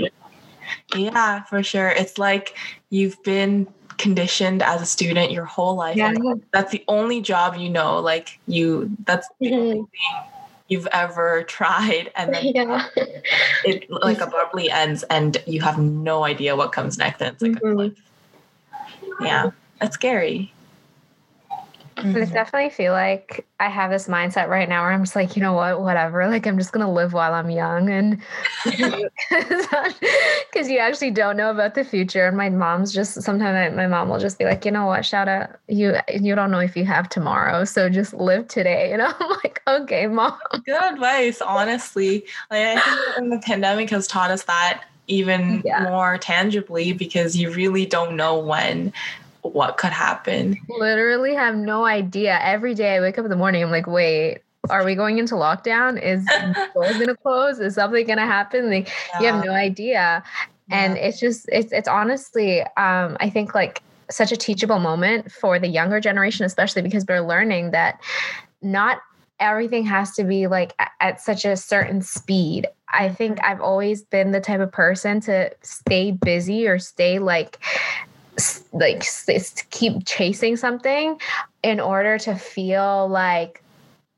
Yeah, 0.94 1.42
for 1.44 1.62
sure. 1.62 1.88
It's 1.88 2.18
like 2.18 2.56
you've 2.90 3.20
been 3.22 3.66
conditioned 3.96 4.62
as 4.62 4.80
a 4.80 4.86
student 4.86 5.32
your 5.32 5.44
whole 5.44 5.74
life. 5.74 5.96
Yeah. 5.96 6.12
that's 6.52 6.70
the 6.70 6.84
only 6.86 7.20
job 7.20 7.56
you 7.56 7.68
know. 7.68 7.98
Like 7.98 8.38
you, 8.46 8.90
that's 9.04 9.28
the 9.40 9.52
only 9.52 9.66
Mhm. 9.80 9.90
thing 9.90 10.32
you've 10.68 10.86
ever 10.88 11.42
tried, 11.44 12.10
and 12.14 12.32
then 12.34 12.46
yeah. 12.54 12.86
it 13.64 13.90
like 13.90 14.20
abruptly 14.20 14.70
ends, 14.70 15.02
and 15.04 15.42
you 15.46 15.60
have 15.62 15.78
no 15.78 16.24
idea 16.24 16.54
what 16.54 16.72
comes 16.72 16.98
next. 16.98 17.20
And 17.20 17.32
it's 17.32 17.42
like, 17.42 17.52
Mhm. 17.62 17.96
yeah, 19.20 19.50
that's 19.80 19.94
scary. 19.94 20.52
And 21.98 22.16
I 22.16 22.20
mm-hmm. 22.20 22.32
definitely 22.32 22.70
feel 22.70 22.92
like 22.92 23.46
I 23.60 23.68
have 23.68 23.90
this 23.90 24.08
mindset 24.08 24.48
right 24.48 24.68
now 24.68 24.82
where 24.82 24.92
I'm 24.92 25.02
just 25.02 25.16
like, 25.16 25.36
you 25.36 25.42
know 25.42 25.52
what, 25.52 25.80
whatever. 25.80 26.26
Like, 26.28 26.46
I'm 26.46 26.58
just 26.58 26.72
going 26.72 26.86
to 26.86 26.90
live 26.90 27.12
while 27.12 27.34
I'm 27.34 27.50
young. 27.50 27.90
And 27.90 28.22
because 28.64 30.68
you 30.68 30.78
actually 30.78 31.10
don't 31.10 31.36
know 31.36 31.50
about 31.50 31.74
the 31.74 31.84
future. 31.84 32.26
And 32.26 32.36
my 32.36 32.50
mom's 32.50 32.92
just, 32.92 33.22
sometimes 33.22 33.76
my, 33.76 33.86
mom 33.86 34.08
will 34.08 34.18
just 34.18 34.38
be 34.38 34.44
like, 34.44 34.64
you 34.64 34.70
know 34.70 34.86
what, 34.86 35.00
Shauda, 35.00 35.56
you, 35.66 35.96
you 36.08 36.34
don't 36.34 36.50
know 36.50 36.60
if 36.60 36.76
you 36.76 36.84
have 36.84 37.08
tomorrow. 37.08 37.64
So 37.64 37.88
just 37.88 38.14
live 38.14 38.48
today. 38.48 38.78
You 38.88 38.96
know, 38.96 39.12
I'm 39.20 39.30
like, 39.44 39.60
okay, 39.68 40.06
mom. 40.06 40.38
Good 40.64 40.82
advice, 40.82 41.42
honestly. 41.42 42.24
Like 42.50 42.78
I 42.78 43.12
think 43.16 43.30
the 43.30 43.42
pandemic 43.44 43.90
has 43.90 44.06
taught 44.06 44.30
us 44.30 44.44
that 44.44 44.84
even 45.08 45.62
Yeah. 45.64 45.84
more 45.84 46.18
tangibly 46.18 46.92
because 46.92 47.36
you 47.36 47.50
really 47.50 47.86
don't 47.86 48.16
know 48.16 48.38
when 48.38 48.92
what 49.42 49.76
could 49.76 49.92
happen. 49.92 50.58
Literally 50.68 51.34
have 51.34 51.56
no 51.56 51.84
idea. 51.84 52.38
Every 52.42 52.74
day 52.74 52.96
I 52.96 53.00
wake 53.00 53.18
up 53.18 53.24
in 53.24 53.30
the 53.30 53.36
morning, 53.36 53.62
I'm 53.62 53.70
like, 53.70 53.86
wait, 53.86 54.40
are 54.70 54.84
we 54.84 54.94
going 54.94 55.18
into 55.18 55.34
lockdown? 55.34 56.00
Is 56.02 56.24
the 56.26 56.68
doors 56.74 56.94
going 56.94 57.08
to 57.08 57.16
close? 57.16 57.58
Is 57.58 57.74
something 57.76 58.06
going 58.06 58.18
to 58.18 58.26
happen? 58.26 58.70
Like, 58.70 58.90
you 59.20 59.26
have 59.26 59.44
no 59.44 59.52
idea. 59.52 60.22
and 60.70 60.96
it's 60.98 61.18
just 61.18 61.48
it's 61.50 61.72
it's 61.72 61.88
honestly 61.88 62.60
um 62.76 63.16
i 63.20 63.30
think 63.30 63.54
like 63.54 63.82
such 64.10 64.32
a 64.32 64.36
teachable 64.36 64.78
moment 64.78 65.30
for 65.30 65.58
the 65.58 65.68
younger 65.68 66.00
generation 66.00 66.44
especially 66.44 66.82
because 66.82 67.04
we're 67.08 67.20
learning 67.26 67.70
that 67.70 68.00
not 68.62 69.00
everything 69.40 69.84
has 69.84 70.12
to 70.12 70.24
be 70.24 70.46
like 70.46 70.74
at 71.00 71.20
such 71.20 71.44
a 71.44 71.56
certain 71.56 72.02
speed 72.02 72.66
i 72.92 73.08
think 73.08 73.38
i've 73.44 73.60
always 73.60 74.02
been 74.02 74.32
the 74.32 74.40
type 74.40 74.60
of 74.60 74.70
person 74.72 75.20
to 75.20 75.50
stay 75.62 76.10
busy 76.10 76.66
or 76.66 76.78
stay 76.78 77.18
like 77.18 77.58
like 78.72 79.04
keep 79.70 80.06
chasing 80.06 80.56
something 80.56 81.18
in 81.62 81.80
order 81.80 82.18
to 82.18 82.34
feel 82.34 83.08
like 83.08 83.62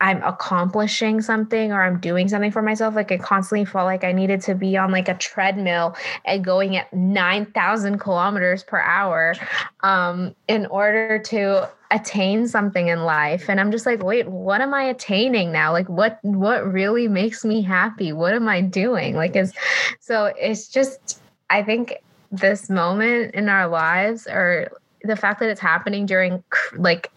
I'm 0.02 0.22
accomplishing 0.22 1.20
something 1.20 1.72
or 1.72 1.82
I'm 1.82 2.00
doing 2.00 2.28
something 2.28 2.50
for 2.50 2.62
myself. 2.62 2.94
Like 2.94 3.12
I 3.12 3.18
constantly 3.18 3.66
felt 3.66 3.84
like 3.84 4.02
I 4.02 4.12
needed 4.12 4.40
to 4.42 4.54
be 4.54 4.76
on 4.76 4.90
like 4.90 5.08
a 5.08 5.14
treadmill 5.14 5.94
and 6.24 6.42
going 6.42 6.76
at 6.76 6.92
9,000 6.92 7.98
kilometers 7.98 8.64
per 8.64 8.80
hour 8.80 9.34
um, 9.82 10.34
in 10.48 10.64
order 10.66 11.18
to 11.18 11.68
attain 11.90 12.48
something 12.48 12.88
in 12.88 13.02
life. 13.02 13.50
And 13.50 13.60
i'm 13.60 13.72
just 13.72 13.84
like 13.84 14.00
wait 14.02 14.28
what 14.28 14.60
am 14.60 14.72
i 14.72 14.84
attaining 14.84 15.50
now? 15.50 15.72
Like 15.72 15.88
what 15.88 16.18
what 16.22 16.64
really 16.72 17.08
makes 17.08 17.44
me 17.44 17.62
happy? 17.62 18.12
What 18.12 18.32
am 18.32 18.48
i 18.48 18.60
doing? 18.60 19.16
Like 19.16 19.34
is 19.34 19.52
so 19.98 20.32
it's 20.38 20.68
just 20.68 21.20
i 21.50 21.62
think 21.62 21.94
this 22.30 22.70
moment 22.70 23.34
in 23.34 23.48
our 23.48 23.68
lives 23.68 24.26
or 24.26 24.70
the 25.02 25.16
fact 25.16 25.40
that 25.40 25.48
it's 25.48 25.60
happening 25.60 26.06
during 26.06 26.42
like 26.76 27.10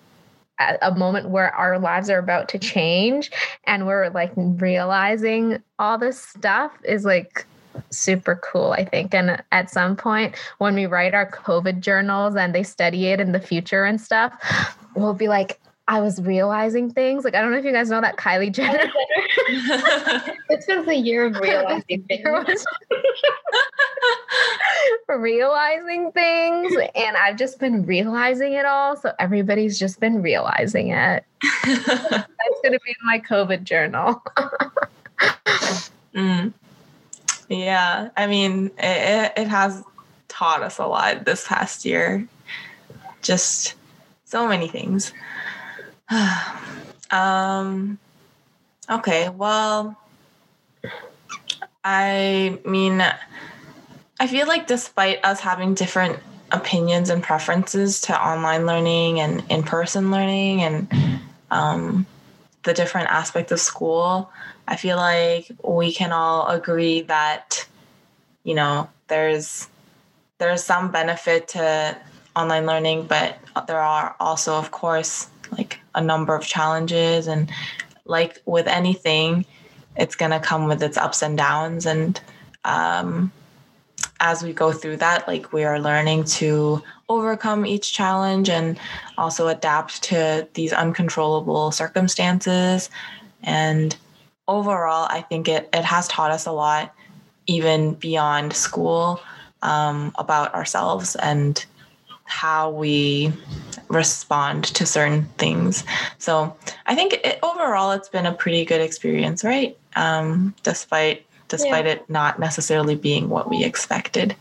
a 0.82 0.94
moment 0.96 1.30
where 1.30 1.54
our 1.56 1.80
lives 1.80 2.10
are 2.10 2.20
about 2.20 2.48
to 2.48 2.60
change 2.60 3.32
and 3.66 3.88
we're 3.88 4.10
like 4.10 4.32
realizing 4.36 5.62
all 5.80 5.98
this 5.98 6.20
stuff 6.20 6.72
is 6.86 7.06
like 7.06 7.46
super 7.90 8.36
cool, 8.36 8.72
I 8.72 8.86
think. 8.86 9.14
And 9.14 9.42
at 9.52 9.70
some 9.70 9.96
point, 9.96 10.36
when 10.60 10.76
we 10.76 10.86
write 10.86 11.14
our 11.14 11.30
COVID 11.30 11.80
journals 11.80 12.36
and 12.36 12.54
they 12.54 12.64
study 12.64 13.08
it 13.08 13.20
in 13.20 13.32
the 13.32 13.40
future 13.40 13.84
and 13.84 14.00
stuff, 14.00 14.78
we'll 14.96 15.14
be 15.14 15.28
like, 15.28 15.60
I 15.88 16.00
was 16.00 16.22
realizing 16.22 16.92
things. 16.92 17.26
Like, 17.26 17.36
I 17.36 17.42
don't 17.42 17.52
know 17.52 17.58
if 17.58 17.66
you 17.66 17.74
guys 17.74 17.90
know 17.90 18.00
that 18.00 18.16
Kylie 18.16 18.52
Jenner. 18.54 18.92
this 20.50 20.66
was 20.68 20.86
the 20.86 20.96
year 20.96 21.26
of 21.26 21.36
realizing 21.42 22.04
things. 22.04 22.66
realizing 25.10 26.12
things. 26.14 26.74
And 26.96 27.18
I've 27.18 27.38
just 27.38 27.60
been 27.60 27.86
realizing 27.86 28.54
it 28.54 28.66
all. 28.66 28.96
So 28.96 29.14
everybody's 29.20 29.78
just 29.78 30.00
been 30.00 30.22
realizing 30.22 30.90
it. 30.90 31.26
That's 31.66 32.28
going 32.62 32.74
to 32.74 32.80
be 32.86 32.92
in 32.92 33.06
my 33.06 33.20
COVID 33.20 33.64
journal. 33.64 34.24
mm. 36.16 36.54
Yeah, 37.50 38.10
I 38.16 38.26
mean, 38.28 38.72
it, 38.78 39.34
it 39.36 39.48
has 39.48 39.84
taught 40.30 40.64
us 40.64 40.80
a 40.80 40.88
lot 40.88 41.26
this 41.26 41.46
past 41.48 41.84
year. 41.86 42.26
Just 43.22 43.76
so 44.26 44.48
many 44.48 44.68
things. 44.68 45.14
um, 47.12 47.98
okay, 48.90 49.30
well, 49.30 49.98
I 51.84 52.60
mean, 52.66 53.04
I 54.20 54.28
feel 54.28 54.48
like 54.48 54.68
despite 54.68 55.24
us 55.24 55.40
having 55.40 55.74
different 55.74 56.20
opinions 56.52 57.10
and 57.10 57.24
preferences 57.24 58.02
to 58.02 58.20
online 58.20 58.66
learning 58.66 59.20
and 59.20 59.44
in 59.50 59.64
person 59.64 60.12
learning 60.12 60.62
and 60.62 61.22
um, 61.52 62.06
the 62.64 62.74
different 62.74 63.10
aspects 63.10 63.52
of 63.52 63.60
school, 63.60 64.32
I 64.68 64.76
feel 64.76 64.98
like 64.98 65.52
we 65.64 65.92
can 65.92 66.12
all 66.12 66.48
agree 66.48 67.02
that, 67.02 67.68
you 68.44 68.56
know, 68.56 68.90
there's 69.08 69.68
there's 70.38 70.64
some 70.64 70.92
benefit 70.92 71.48
to 71.50 71.98
online 72.36 72.66
learning, 72.66 73.06
but 73.06 73.38
there 73.68 73.80
are 73.80 74.16
also, 74.20 74.56
of 74.56 74.72
course, 74.72 75.28
like 75.52 75.80
a 75.96 76.02
number 76.02 76.36
of 76.36 76.46
challenges. 76.46 77.28
And 77.28 77.52
like 78.06 78.42
with 78.46 78.68
anything, 78.68 79.46
it's 79.96 80.16
going 80.16 80.32
to 80.32 80.40
come 80.40 80.68
with 80.68 80.82
its 80.82 80.98
ups 80.98 81.22
and 81.22 81.38
downs. 81.38 81.86
And 81.86 82.20
um, 82.66 83.32
as 84.20 84.44
we 84.44 84.54
go 84.54 84.72
through 84.72 84.98
that, 84.98 85.28
like 85.28 85.54
we 85.54 85.64
are 85.64 85.80
learning 85.80 86.24
to 86.26 86.82
overcome 87.10 87.66
each 87.66 87.94
challenge 87.94 88.50
and 88.50 88.80
also 89.18 89.48
adapt 89.48 90.02
to 90.04 90.48
these 90.54 90.74
uncontrollable 90.74 91.72
circumstances. 91.72 92.90
And 93.44 93.96
overall, 94.48 95.08
I 95.10 95.22
think 95.22 95.48
it, 95.48 95.70
it 95.74 95.84
has 95.84 96.08
taught 96.08 96.32
us 96.32 96.46
a 96.46 96.52
lot, 96.52 96.94
even 97.46 97.94
beyond 97.96 98.54
school, 98.54 99.22
um, 99.62 100.12
about 100.18 100.54
ourselves 100.54 101.16
and 101.16 101.64
how 102.34 102.72
we 102.72 103.32
respond 103.90 104.64
to 104.64 104.88
certain 104.88 105.26
things. 105.38 105.84
So 106.18 106.58
I 106.88 106.96
think 106.96 107.14
it, 107.14 107.38
overall, 107.44 107.92
it's 107.92 108.10
been 108.10 108.26
a 108.26 108.34
pretty 108.34 108.66
good 108.66 108.82
experience, 108.82 109.44
right? 109.44 109.78
Um, 109.96 110.56
despite 110.64 111.26
despite 111.48 111.86
yeah. 111.86 111.92
it 111.92 112.10
not 112.10 112.40
necessarily 112.40 112.96
being 112.96 113.30
what 113.30 113.52
we 113.52 113.64
expected. 113.64 114.36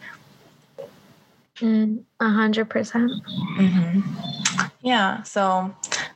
Mm, 1.57 2.02
a 2.18 2.31
hundred 2.31 2.70
percent. 2.70 3.12
Mm-hmm. 3.59 4.00
Yeah. 4.81 5.22
So, 5.24 5.74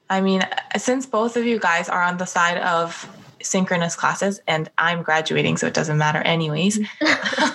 I 0.09 0.23
mean, 0.23 0.43
since 0.79 1.05
both 1.05 1.37
of 1.37 1.45
you 1.45 1.59
guys 1.59 1.91
are 1.91 2.03
on 2.03 2.17
the 2.17 2.25
side 2.25 2.57
of 2.57 3.07
synchronous 3.47 3.97
classes 3.97 4.41
and 4.47 4.71
I'm 4.79 5.03
graduating, 5.03 5.57
so 5.57 5.67
it 5.67 5.75
doesn't 5.75 5.99
matter 5.99 6.19
anyways. 6.19 6.79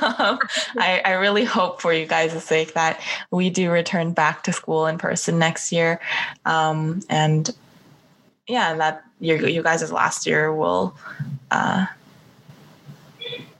um, 0.01 0.39
I, 0.77 1.01
I 1.05 1.11
really 1.13 1.43
hope 1.43 1.81
for 1.81 1.93
you 1.93 2.05
guys' 2.05 2.43
sake 2.43 2.73
that 2.73 2.99
we 3.29 3.49
do 3.49 3.71
return 3.71 4.13
back 4.13 4.43
to 4.43 4.53
school 4.53 4.87
in 4.87 4.97
person 4.97 5.39
next 5.39 5.71
year. 5.71 5.99
Um, 6.45 7.01
and 7.09 7.49
yeah, 8.47 8.73
that 8.75 9.03
your, 9.19 9.47
you 9.47 9.63
guys' 9.63 9.91
last 9.91 10.25
year 10.25 10.53
will 10.53 10.95
uh, 11.51 11.85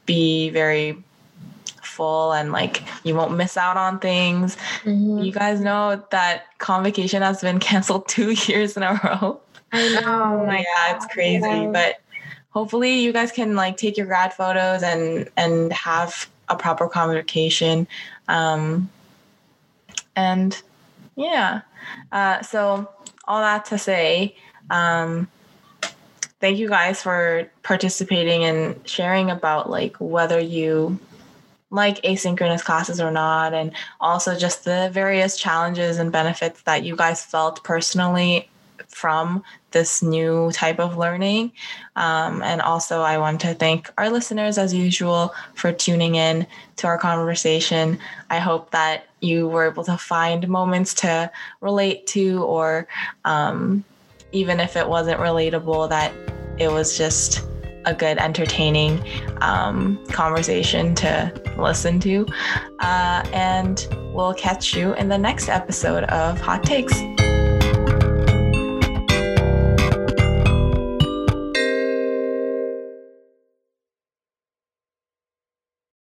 be 0.06 0.50
very 0.50 0.98
full 1.82 2.34
and 2.34 2.52
like 2.52 2.84
you 3.04 3.16
won't 3.16 3.36
miss 3.38 3.58
out 3.58 3.78
on 3.78 4.00
things. 4.00 4.58
Mm-hmm. 4.84 5.20
You 5.20 5.32
guys 5.32 5.60
know 5.60 6.04
that 6.12 6.46
convocation 6.58 7.22
has 7.22 7.42
been 7.42 7.60
canceled 7.70 8.08
two 8.08 8.32
years 8.48 8.76
in 8.76 8.84
a 8.84 9.00
row. 9.04 9.40
I 9.72 10.02
know. 10.02 10.46
my 10.46 10.60
yeah, 10.60 10.96
it's 10.96 11.06
crazy. 11.06 11.68
But 11.68 12.01
hopefully 12.52 13.00
you 13.00 13.12
guys 13.12 13.32
can 13.32 13.56
like 13.56 13.78
take 13.78 13.98
your 13.98 14.06
grad 14.06 14.34
photos 14.34 14.84
and 14.84 15.30
and 15.38 15.74
have 15.74 16.30
a 16.50 16.56
proper 16.56 16.88
convocation. 16.88 17.88
Um, 18.28 18.90
and 20.16 20.62
yeah 21.16 21.62
uh, 22.12 22.42
so 22.42 22.90
all 23.28 23.42
that 23.42 23.66
to 23.66 23.78
say 23.78 24.36
um, 24.70 25.28
thank 26.40 26.58
you 26.58 26.68
guys 26.68 27.02
for 27.02 27.50
participating 27.64 28.44
and 28.44 28.88
sharing 28.88 29.30
about 29.30 29.70
like 29.70 29.96
whether 30.00 30.40
you 30.40 31.00
like 31.70 32.02
asynchronous 32.04 32.64
classes 32.64 33.00
or 33.00 33.12
not 33.12 33.54
and 33.54 33.72
also 34.00 34.38
just 34.38 34.66
the 34.66 34.90
various 34.92 35.38
challenges 35.38 35.98
and 35.98 36.12
benefits 36.12 36.62
that 36.64 36.84
you 36.84 36.96
guys 36.96 37.24
felt 37.24 37.64
personally 37.64 38.50
from 38.88 39.44
this 39.72 40.02
new 40.04 40.52
type 40.52 40.80
of 40.80 40.98
learning. 40.98 41.52
Um, 41.96 42.42
and 42.44 42.62
also, 42.62 43.02
I 43.02 43.18
want 43.18 43.42
to 43.42 43.54
thank 43.54 43.90
our 43.98 44.10
listeners, 44.10 44.58
as 44.58 44.74
usual, 44.74 45.34
for 45.56 45.72
tuning 45.72 46.16
in 46.16 46.46
to 46.78 46.88
our 46.88 46.98
conversation. 46.98 47.98
I 48.30 48.40
hope 48.40 48.72
that 48.72 49.06
you 49.22 49.48
were 49.48 49.70
able 49.70 49.84
to 49.86 49.98
find 49.98 50.48
moments 50.48 50.94
to 50.96 51.32
relate 51.62 52.08
to, 52.08 52.44
or 52.44 52.88
um, 53.26 53.84
even 54.32 54.60
if 54.60 54.76
it 54.76 54.88
wasn't 54.88 55.20
relatable, 55.20 55.90
that 55.90 56.14
it 56.58 56.72
was 56.72 56.98
just 56.98 57.46
a 57.86 57.94
good, 57.94 58.18
entertaining 58.18 59.02
um, 59.42 60.04
conversation 60.08 60.94
to 60.96 61.34
listen 61.58 62.00
to. 62.00 62.28
Uh, 62.80 63.24
and 63.34 63.88
we'll 64.14 64.34
catch 64.34 64.76
you 64.76 64.94
in 64.96 65.10
the 65.10 65.18
next 65.18 65.50
episode 65.50 66.04
of 66.06 66.40
Hot 66.42 66.64
Takes. 66.64 67.02